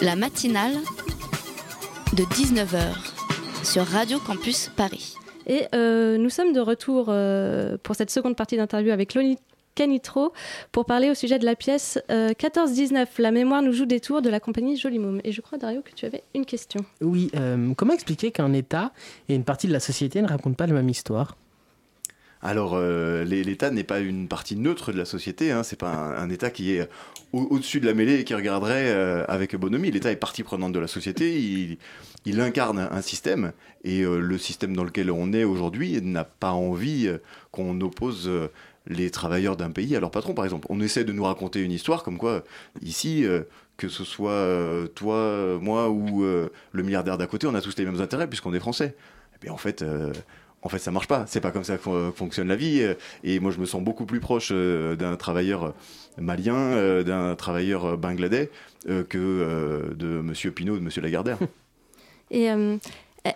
[0.00, 0.74] La matinale
[2.14, 5.14] de 19h sur Radio Campus Paris.
[5.46, 9.38] Et euh, nous sommes de retour euh, pour cette seconde partie d'interview avec Loni
[9.74, 10.32] Canitro
[10.72, 14.22] pour parler au sujet de la pièce euh, 14-19, La mémoire nous joue des tours
[14.22, 15.20] de la compagnie Joli Môme.
[15.24, 16.84] Et je crois, Dario, que tu avais une question.
[17.00, 18.92] Oui, euh, comment expliquer qu'un État
[19.28, 21.36] et une partie de la société ne racontent pas la même histoire?
[22.46, 26.18] Alors, euh, l'État n'est pas une partie neutre de la société, hein, c'est pas un,
[26.24, 26.86] un État qui est
[27.32, 29.90] au- au-dessus de la mêlée et qui regarderait euh, avec bonhomie.
[29.90, 31.78] L'État est partie prenante de la société, il,
[32.26, 33.52] il incarne un système,
[33.82, 37.08] et euh, le système dans lequel on est aujourd'hui n'a pas envie
[37.50, 38.48] qu'on oppose euh,
[38.86, 40.66] les travailleurs d'un pays à leur patron, par exemple.
[40.70, 42.44] On essaie de nous raconter une histoire comme quoi,
[42.82, 43.42] ici, euh,
[43.76, 47.76] que ce soit euh, toi, moi ou euh, le milliardaire d'à côté, on a tous
[47.78, 48.94] les mêmes intérêts puisqu'on est français.
[49.34, 49.84] Et bien en fait...
[50.62, 51.26] en fait, ça marche pas.
[51.26, 52.82] C'est pas comme ça que fon- fonctionne la vie.
[53.22, 55.74] Et moi, je me sens beaucoup plus proche d'un travailleur
[56.16, 58.50] malien, d'un travailleur bangladais,
[58.86, 61.36] que de Monsieur Pinault, de Monsieur Lagardère.
[62.30, 62.48] Et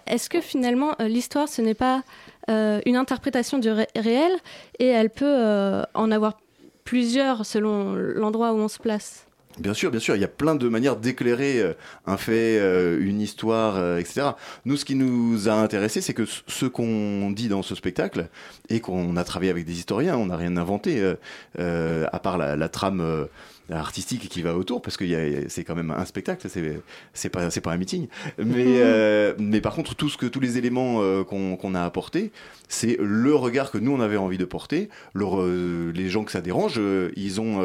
[0.07, 2.03] est-ce que finalement, euh, l'histoire, ce n'est pas
[2.51, 4.33] euh, une interprétation du ré- réel
[4.79, 6.39] et elle peut euh, en avoir
[6.85, 9.25] plusieurs selon l'endroit où on se place?
[9.59, 11.75] Bien sûr, bien sûr, il y a plein de manières d'éclairer
[12.07, 12.61] un fait,
[13.01, 14.29] une histoire, etc.
[14.65, 18.29] Nous, ce qui nous a intéressé, c'est que ce qu'on dit dans ce spectacle,
[18.69, 21.15] et qu'on a travaillé avec des historiens, on n'a rien inventé,
[21.59, 23.27] à part la, trame
[23.71, 25.05] artistique qui va autour, parce que
[25.49, 26.81] c'est quand même un spectacle, c'est
[27.13, 28.09] c'est pas, c'est pas un meeting.
[28.39, 32.33] Mais, euh, mais par contre, tout ce que, tous les éléments euh, qu'on a apportés,
[32.69, 34.89] c'est le regard que nous, on avait envie de porter.
[35.15, 37.59] Le les gens que ça dérange, euh, ils ont...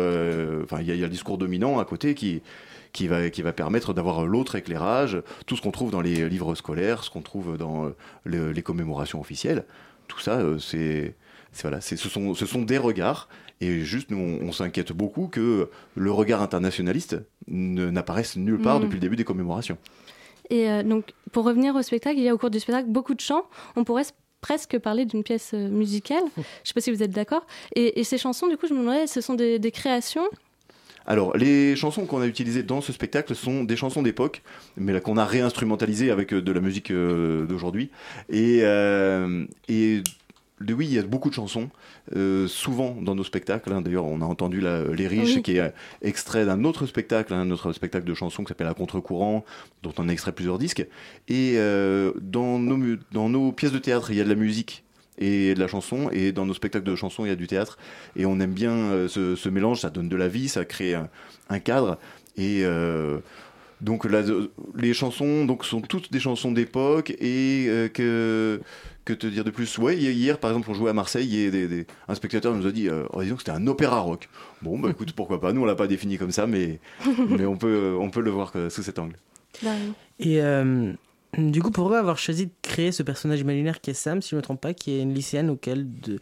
[0.63, 2.41] Enfin, il y, a- il y a le discours dominant à côté qui
[2.91, 6.53] qui va, qui va permettre d'avoir l'autre éclairage, tout ce qu'on trouve dans les livres
[6.53, 7.89] scolaires, ce qu'on trouve dans
[8.23, 9.65] le- les commémorations officielles.
[10.07, 11.15] Tout ça, c'est,
[11.51, 13.29] c'est- voilà, c'est, ce, sont, ce sont des regards.
[13.63, 17.15] Et juste, nous, on, on s'inquiète beaucoup que le regard internationaliste
[17.47, 18.83] ne- n'apparaisse nulle part Mhm.
[18.85, 19.77] depuis le début des commémorations.
[20.49, 23.13] Et euh, donc, pour revenir au spectacle, il y a au cours du spectacle beaucoup
[23.13, 23.45] de chants.
[23.77, 24.03] On pourrait
[24.41, 26.23] presque parler d'une pièce euh, musicale.
[26.35, 27.45] Je ne sais pas si vous êtes d'accord.
[27.75, 30.27] Et, et ces chansons, du coup, je me demandais, ce sont des, des créations?
[31.05, 34.41] Alors, les chansons qu'on a utilisées dans ce spectacle sont des chansons d'époque,
[34.77, 37.89] mais là, qu'on a réinstrumentalisées avec euh, de la musique euh, d'aujourd'hui.
[38.29, 39.45] Et, euh,
[40.71, 41.69] oui, il y a beaucoup de chansons,
[42.15, 43.73] euh, souvent dans nos spectacles.
[43.73, 43.81] hein.
[43.81, 45.41] D'ailleurs, on a entendu Les Riches, Oui.
[45.43, 45.69] qui est euh,
[46.01, 49.43] extrait d'un autre spectacle, un autre spectacle de chansons qui s'appelle À Contre-courant,
[49.81, 50.87] dont on a extrait plusieurs disques.
[51.27, 54.35] Et euh, dans, nos, mu- dans nos pièces de théâtre, il y a de la
[54.35, 54.83] musique
[55.17, 57.77] et de la chanson, et dans nos spectacles de chansons, il y a du théâtre,
[58.15, 60.95] et on aime bien euh, ce, ce mélange, ça donne de la vie, ça crée
[60.95, 61.07] un,
[61.49, 61.99] un cadre,
[62.37, 62.63] et
[63.83, 68.59] donc là, euh, les chansons donc, sont toutes des chansons d'époque, et euh, que,
[69.05, 69.77] que te dire de plus?
[69.77, 72.65] Ouais, hi- hier par exemple, on jouait à Marseille, et des- des- un spectateur nous
[72.65, 74.29] a dit, euh, oh, disons que c'était un opéra rock.
[74.61, 76.79] Bon, bah écoute, pourquoi pas, nous on l'a pas défini comme ça, mais,
[77.29, 79.15] mais on, peut, on peut le voir que- sous cet angle.
[80.19, 80.93] Et euh,
[81.37, 84.35] du coup, pourquoi avoir choisi de créer ce personnage imaginaire qui est Sam, si je
[84.35, 86.19] ne me trompe pas, qui est une lycéenne auquel de,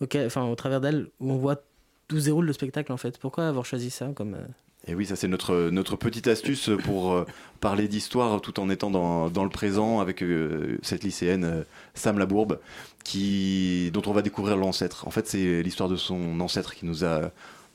[0.00, 1.62] auquel, enfin, au travers d'elle, où on voit
[2.08, 3.18] d'où se déroule le spectacle en fait?
[3.18, 4.46] Pourquoi avoir choisi ça comme euh,
[4.86, 7.26] Et oui, ça c'est notre, notre petite astuce pour euh,
[7.60, 11.62] parler d'histoire tout en étant dans, dans le présent avec euh, cette lycéenne euh,
[11.94, 12.58] Sam Labourbe
[13.02, 15.06] qui, dont on va découvrir l'ancêtre.
[15.06, 17.30] En fait, c'est l'histoire de son ancêtre qui nous a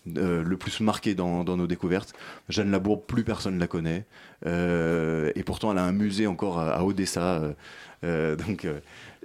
[0.06, 2.14] le plus marqué dans, nos découvertes.
[2.48, 4.06] Jeanne Labourbe, plus personne ne la connaît.
[4.46, 7.42] Et pourtant, elle a un musée encore à, à Odessa.
[8.02, 8.66] donc,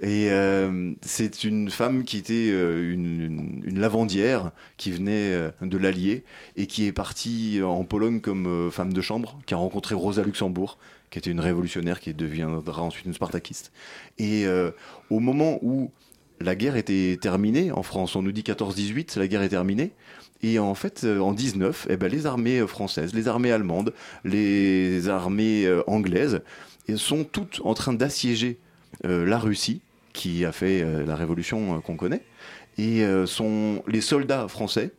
[0.01, 5.51] et euh, c'est une femme qui était euh, une, une- une lavandière qui venait euh,
[5.61, 6.23] de l'Allier
[6.57, 10.21] et qui est partie en Pologne comme euh, femme de chambre, qui a rencontré Rosa
[10.23, 10.77] Luxembourg,
[11.11, 13.71] qui était une révolutionnaire qui deviendra ensuite une spartakiste.
[14.17, 14.71] Et euh,
[15.09, 15.91] au moment où
[16.41, 19.93] la guerre était terminée en France, on nous dit 14-18, la guerre est terminée.
[20.43, 23.93] Et en fait, euh, en 19, eh ben, les armées euh, françaises, les armées allemandes,
[24.25, 26.41] les armées euh, anglaises
[26.97, 28.59] sont toutes en train d'assiéger
[29.05, 29.81] euh, la Russie,
[30.15, 32.23] qui a fait euh, la révolution euh, qu'on connaît.
[32.77, 34.91] Et euh, sont les soldats français.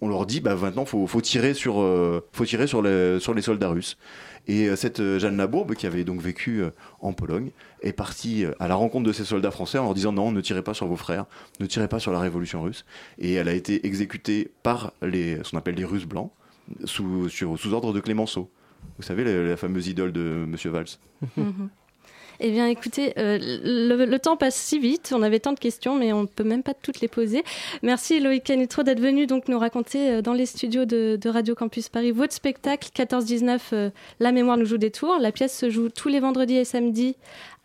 [0.00, 1.76] On leur dit, bah, maintenant, faut, faut tirer sur,
[2.32, 3.96] faut tirer sur, les, sur les soldats russes.
[4.46, 6.62] Et cette Jeanne Labourbe, qui avait donc vécu
[7.00, 10.30] en Pologne, est partie à la rencontre de ces soldats français en leur disant non,
[10.30, 11.24] ne tirez pas sur vos frères,
[11.58, 12.84] ne tirez pas sur la révolution russe.
[13.18, 16.30] Et elle a été exécutée par les, ce qu'on appelle les Russes blancs,
[16.84, 18.50] sous, sous ordre de Clémenceau.
[18.98, 20.98] Vous savez, la, la fameuse idole de Monsieur Valls.
[22.40, 25.12] Eh bien, écoutez, euh, le, temps passe si vite.
[25.14, 27.44] On avait tant de questions, mais on ne peut même pas toutes les poser.
[27.82, 31.54] Merci Loïc Canitro d'être venu donc nous raconter euh, dans les studios de, de Radio
[31.54, 35.18] Campus Paris votre spectacle 14-19 euh, La mémoire nous joue des tours.
[35.20, 37.16] La pièce se joue tous les vendredis et samedis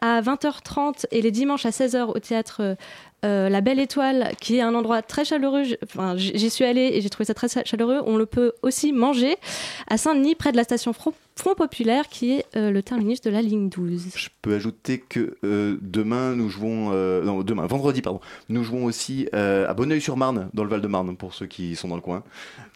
[0.01, 2.77] à 20h30 et les dimanches à 16h au théâtre
[3.25, 5.63] euh, La Belle Étoile, qui est un endroit très chaleureux.
[5.83, 8.01] Enfin, j'y suis allée et j'ai trouvé ça très cha- chaleureux.
[8.05, 9.35] On le peut aussi manger
[9.87, 13.29] à Saint-Denis, près de la station Front, Front Populaire, qui est euh, le terminus de
[13.29, 14.07] la ligne 12.
[14.15, 18.85] Je peux ajouter que euh, demain, nous jouons, euh, non, demain, vendredi, pardon, nous jouons
[18.85, 22.23] aussi euh, à Bonneuil-sur-Marne, dans le Val-de-Marne, pour ceux qui sont dans le coin.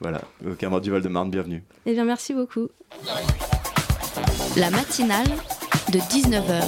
[0.01, 1.63] Voilà, au Camarade du Val-de-Marne, bienvenue.
[1.85, 2.67] Eh bien, merci beaucoup.
[4.57, 5.27] La matinale
[5.91, 6.63] de 19h,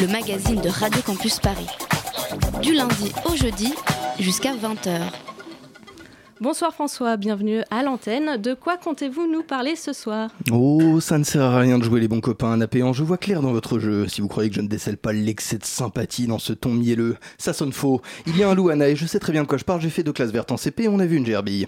[0.00, 1.66] le magazine de Radio Campus Paris.
[2.62, 3.72] Du lundi au jeudi
[4.18, 5.00] jusqu'à 20h.
[6.40, 8.36] Bonsoir François, bienvenue à l'antenne.
[8.36, 10.30] De quoi comptez-vous nous parler ce soir?
[10.52, 12.92] Oh, ça ne sert à rien de jouer les bons copains Napéan.
[12.92, 14.06] Je vois clair dans votre jeu.
[14.08, 17.16] Si vous croyez que je ne décèle pas l'excès de sympathie dans ce ton mielleux,
[17.38, 18.02] ça sonne faux.
[18.26, 19.80] Il y a un loup Anna et je sais très bien de quoi je parle.
[19.80, 21.66] J'ai fait deux classes vertes en CP et on a vu une gerbille.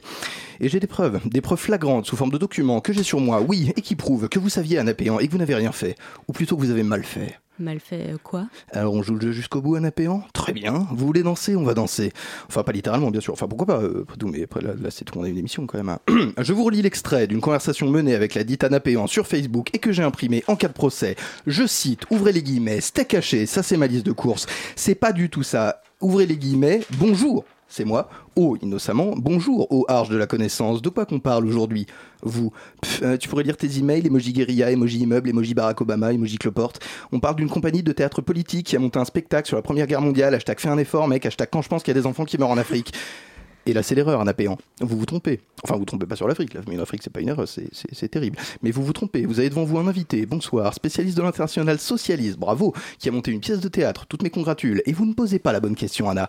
[0.61, 3.41] Et j'ai des preuves, des preuves flagrantes sous forme de documents que j'ai sur moi,
[3.41, 5.97] oui, et qui prouvent que vous saviez Anapéan et que vous n'avez rien fait.
[6.29, 7.39] Ou plutôt que vous avez mal fait.
[7.61, 8.47] Mal fait euh, quoi?
[8.73, 10.87] Alors on joue le jeu jusqu'au bout, Anapéan Très bien.
[10.91, 11.57] Vous voulez danser?
[11.57, 12.13] On va danser.
[12.49, 13.33] Enfin, pas littéralement, bien sûr.
[13.35, 15.67] Enfin, pourquoi pas, euh, tout, mais après, là, là, c'est tout, on a une émission
[15.67, 15.91] quand même.
[15.91, 15.99] hein.
[16.39, 19.93] Je vous relis l'extrait d'une conversation menée avec la dite Anapéan sur Facebook et que
[19.93, 21.17] j'ai imprimé en cas de procès.
[21.47, 24.47] Je cite, ouvrez les guillemets, steak caché, ça c'est ma liste de courses.
[24.77, 25.83] C'est pas du tout ça.
[26.01, 28.11] Ouvrez les guillemets, bonjour c'est moi.
[28.37, 30.83] Oh, innocemment, bonjour, ô arche de la connaissance.
[30.83, 31.87] De quoi qu'on parle aujourd'hui
[32.23, 32.53] Vous?
[33.03, 36.81] Euh, tu pourrais lire tes emails, emoji guérilla, emoji immeuble, emoji Barack Obama, emoji cloporte.
[37.13, 39.87] On parle d'une compagnie de théâtre politique qui a monté un spectacle sur la première
[39.87, 40.35] guerre mondiale.
[40.35, 41.25] Hashtag fais un effort, mec.
[41.25, 42.93] Hashtag quand je pense qu'il y a des enfants qui meurent en Afrique.
[43.67, 44.59] Et là, c'est l'erreur, Anapéan.
[44.81, 45.41] Vous vous trompez.
[45.63, 46.55] Enfin, vous vous trompez pas sur l'Afrique.
[46.55, 48.39] La famille d'Afrique, c'est pas une erreur, c'est terrible.
[48.63, 49.27] Mais vous vous trompez.
[49.27, 50.27] Vous avez devant vous un invité.
[50.27, 52.39] Bonsoir, spécialiste de l'international socialiste.
[52.39, 54.07] Bravo, qui a monté une pièce de théâtre.
[54.07, 54.83] Toutes mes congratules.
[54.87, 56.29] Et vous ne posez pas la bonne question, Anna.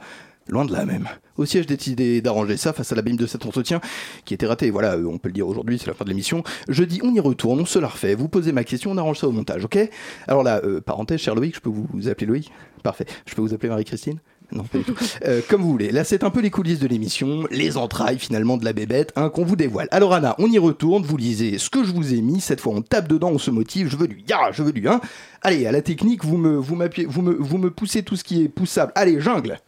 [0.51, 1.07] Loin de là même.
[1.37, 3.79] Aussi, j'ai décidé d'arranger ça face à l'abîme de cet entretien
[4.25, 4.69] qui était raté.
[4.69, 6.43] Voilà, euh, on peut le dire aujourd'hui, c'est la fin de l'émission.
[6.67, 8.15] Je dis, on y retourne, on se la refait.
[8.15, 9.79] Vous posez ma question, on arrange ça au montage, ok?
[10.27, 12.51] Alors là, euh, parenthèse, cher Loïc, je peux vous, vous appeler Loïc?
[12.83, 13.05] Parfait.
[13.25, 14.19] Je peux vous appeler Marie-Christine?
[14.51, 14.95] Non, pas du tout.
[15.25, 15.91] Euh, comme vous voulez.
[15.91, 19.29] Là, c'est un peu les coulisses de l'émission, les entrailles finalement de la bébête hein,
[19.29, 19.87] qu'on vous dévoile.
[19.91, 22.41] Alors Anna, on y retourne, vous lisez ce que je vous ai mis.
[22.41, 23.87] Cette fois, on tape dedans, on se motive.
[23.87, 24.99] Je veux du ya, je veux du hein.
[25.43, 26.75] Allez, à la technique, vous me, vous
[27.07, 28.91] vous me, vous me poussez tout ce qui est poussable.
[28.95, 29.59] Allez, jungle.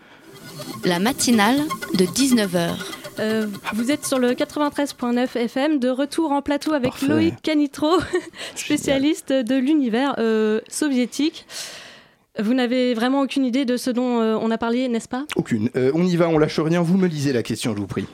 [0.86, 1.62] La matinale
[1.94, 2.72] de 19h.
[3.20, 7.08] Euh, vous êtes sur le 93.9 FM, de retour en plateau avec Parfait.
[7.08, 8.00] Loïc Canitro,
[8.56, 11.46] spécialiste de l'univers euh, soviétique.
[12.40, 15.26] Vous n'avez vraiment aucune idée de ce dont euh, on a parlé, n'est-ce pas?
[15.36, 15.70] Aucune.
[15.76, 16.82] Euh, on y va, on lâche rien.
[16.82, 18.08] Vous me lisez la question, je vous prie.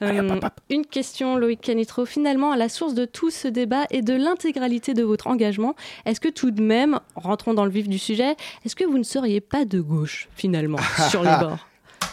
[0.00, 0.38] Euh,
[0.70, 2.04] Une question, Loïc Canitro.
[2.04, 5.74] Finalement, à la source de tout ce débat et de l'intégralité de votre engagement,
[6.06, 9.02] est-ce que tout de même, rentrons dans le vif du sujet, est-ce que vous ne
[9.02, 10.78] seriez pas de gauche, finalement,
[11.10, 11.67] sur les bords?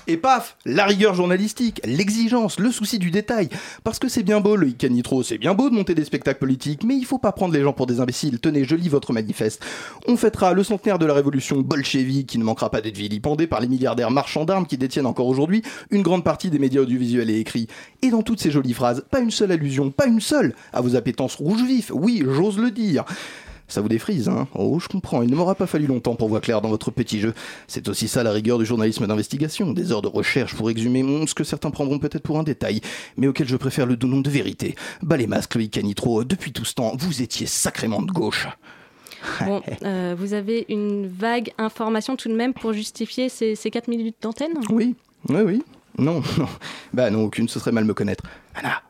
[0.07, 3.49] Et paf, la rigueur journalistique, l'exigence, le souci du détail.
[3.83, 6.83] Parce que c'est bien beau, le Canitro, c'est bien beau de monter des spectacles politiques,
[6.83, 8.39] mais il faut pas prendre les gens pour des imbéciles.
[8.39, 9.65] Tenez, je lis votre manifeste.
[10.07, 13.61] On fêtera le centenaire de la révolution bolchevique, qui ne manquera pas d'être vilipendé par
[13.61, 17.39] les milliardaires marchands d'armes qui détiennent encore aujourd'hui une grande partie des médias audiovisuels et
[17.39, 17.67] écrits.
[18.03, 20.95] Et dans toutes ces jolies phrases, pas une seule allusion, pas une seule, à vos
[20.95, 21.91] appétences rouges vifs.
[21.91, 23.05] Oui, j'ose le dire.
[23.67, 24.47] Ça vous défrise, hein?
[24.53, 27.19] Oh, je comprends, il ne m'aura pas fallu longtemps pour voir clair dans votre petit
[27.19, 27.33] jeu.
[27.67, 31.27] C'est aussi ça la rigueur du journalisme d'investigation, des heures de recherche pour exhumer hum,
[31.27, 32.81] ce que certains prendront peut-être pour un détail,
[33.17, 34.75] mais auquel je préfère le doux nom de vérité.
[35.01, 38.47] Bah les masques, Loïc Canitro, depuis tout ce temps, vous étiez sacrément de gauche.
[39.45, 43.87] Bon, euh, vous avez une vague information tout de même pour justifier ces, ces 4
[43.87, 44.53] minutes d'antenne?
[44.69, 44.95] Oui,
[45.29, 45.63] oui, oui.
[45.97, 46.47] Non, non.
[46.93, 48.23] Bah non, aucune, ce serait mal me connaître.
[48.53, 48.81] Anna,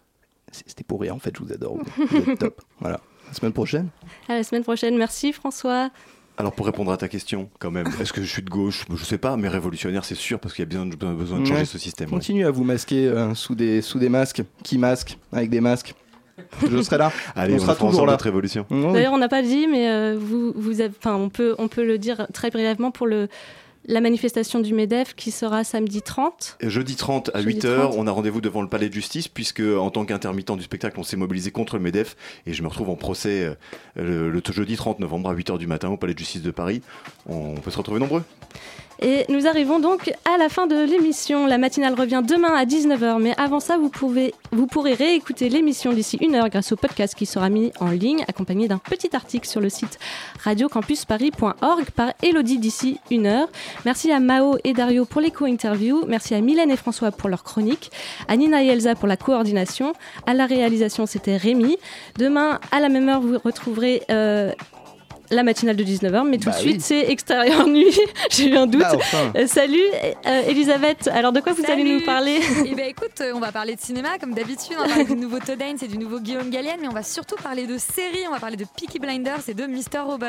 [0.51, 1.77] c'était pour rire, en fait, je vous adore.
[1.77, 2.05] vous.
[2.07, 2.61] Vous êtes top.
[2.79, 2.99] Voilà.
[3.27, 3.87] La semaine prochaine
[4.29, 4.97] À la semaine prochaine.
[4.97, 5.89] Merci François.
[6.37, 8.85] Alors pour répondre à ta question, quand même, est-ce que je suis de gauche?
[8.93, 11.45] Je sais pas, mais révolutionnaire, c'est sûr, parce qu'il y a bien besoin besoin de
[11.45, 11.65] changer Ouais.
[11.65, 12.09] ce système.
[12.09, 12.15] ouais.
[12.15, 14.43] Continuez à vous masquer euh, sous, des, sous des masques.
[14.63, 15.17] Qui masque?
[15.31, 15.95] Avec des masques.
[16.69, 17.11] Je serai là.
[17.35, 18.11] Allez, on, sera fera toujours là.
[18.13, 18.65] notre révolution.
[18.69, 21.85] D'ailleurs, on n'a pas dit, mais euh, vous, vous avez, enfin, on peut, on peut
[21.85, 23.29] le dire très brièvement pour le,
[23.87, 26.57] la manifestation du MEDEF qui sera samedi 30.
[26.61, 27.95] Et Jeudi 30 à Jeudi 8h, 30.
[27.97, 31.03] on a rendez-vous devant le palais de justice, puisque en tant qu'intermittent du spectacle, on
[31.03, 32.15] s'est mobilisé contre le MEDEF,
[32.45, 33.55] et je me retrouve en procès euh,
[33.95, 36.81] le, le jeudi 30 novembre à 8h du matin au palais de justice de Paris.
[37.27, 38.23] On peut se retrouver nombreux.
[39.01, 41.47] Et nous arrivons donc à la fin de l'émission.
[41.47, 43.19] La matinale revient demain à 19h.
[43.21, 47.13] Mais avant ça, vous, pouvez, vous pourrez réécouter l'émission d'ici une heure grâce au podcast
[47.15, 49.99] qui sera mis en ligne, accompagné d'un petit article sur le site
[50.43, 53.47] radiocampusparis.org par Elodie d'ici une heure.
[53.83, 56.05] Merci à Mao et Dario pour les co-interviews.
[56.07, 57.91] Merci à Mylène et François pour leur chronique.
[58.27, 59.93] À Nina et Elsa pour la coordination.
[60.25, 61.77] À la réalisation, c'était Rémi.
[62.17, 64.03] Demain, à la même heure, vous retrouverez.
[64.09, 64.51] euh,
[65.31, 66.81] la matinale de 19h, mais tout Bah de suite oui.
[66.81, 67.97] c'est extérieur nuit.
[68.29, 68.81] J'ai eu un doute.
[68.81, 69.31] Bah, enfin.
[69.35, 69.79] Euh, salut
[70.25, 73.51] euh, Elisabeth, alors de quoi vous allez nous parler Eh ben écoute, euh, on va
[73.51, 76.19] parler de cinéma comme d'habitude, on va parler du nouveau Todd Haynes et du nouveau
[76.19, 79.47] Guillaume Gallienne, mais on va surtout parler de séries, on va parler de Peaky Blinders
[79.47, 79.99] et de Mr.
[80.05, 80.25] Robot.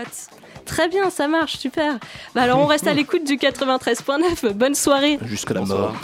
[0.65, 1.99] Très bien, ça marche, super.
[2.35, 4.53] Bah alors on reste à l'écoute du 93.9.
[4.53, 5.19] Bonne soirée.
[5.25, 5.79] Jusqu'à la Bonsoir.
[5.81, 5.95] mort.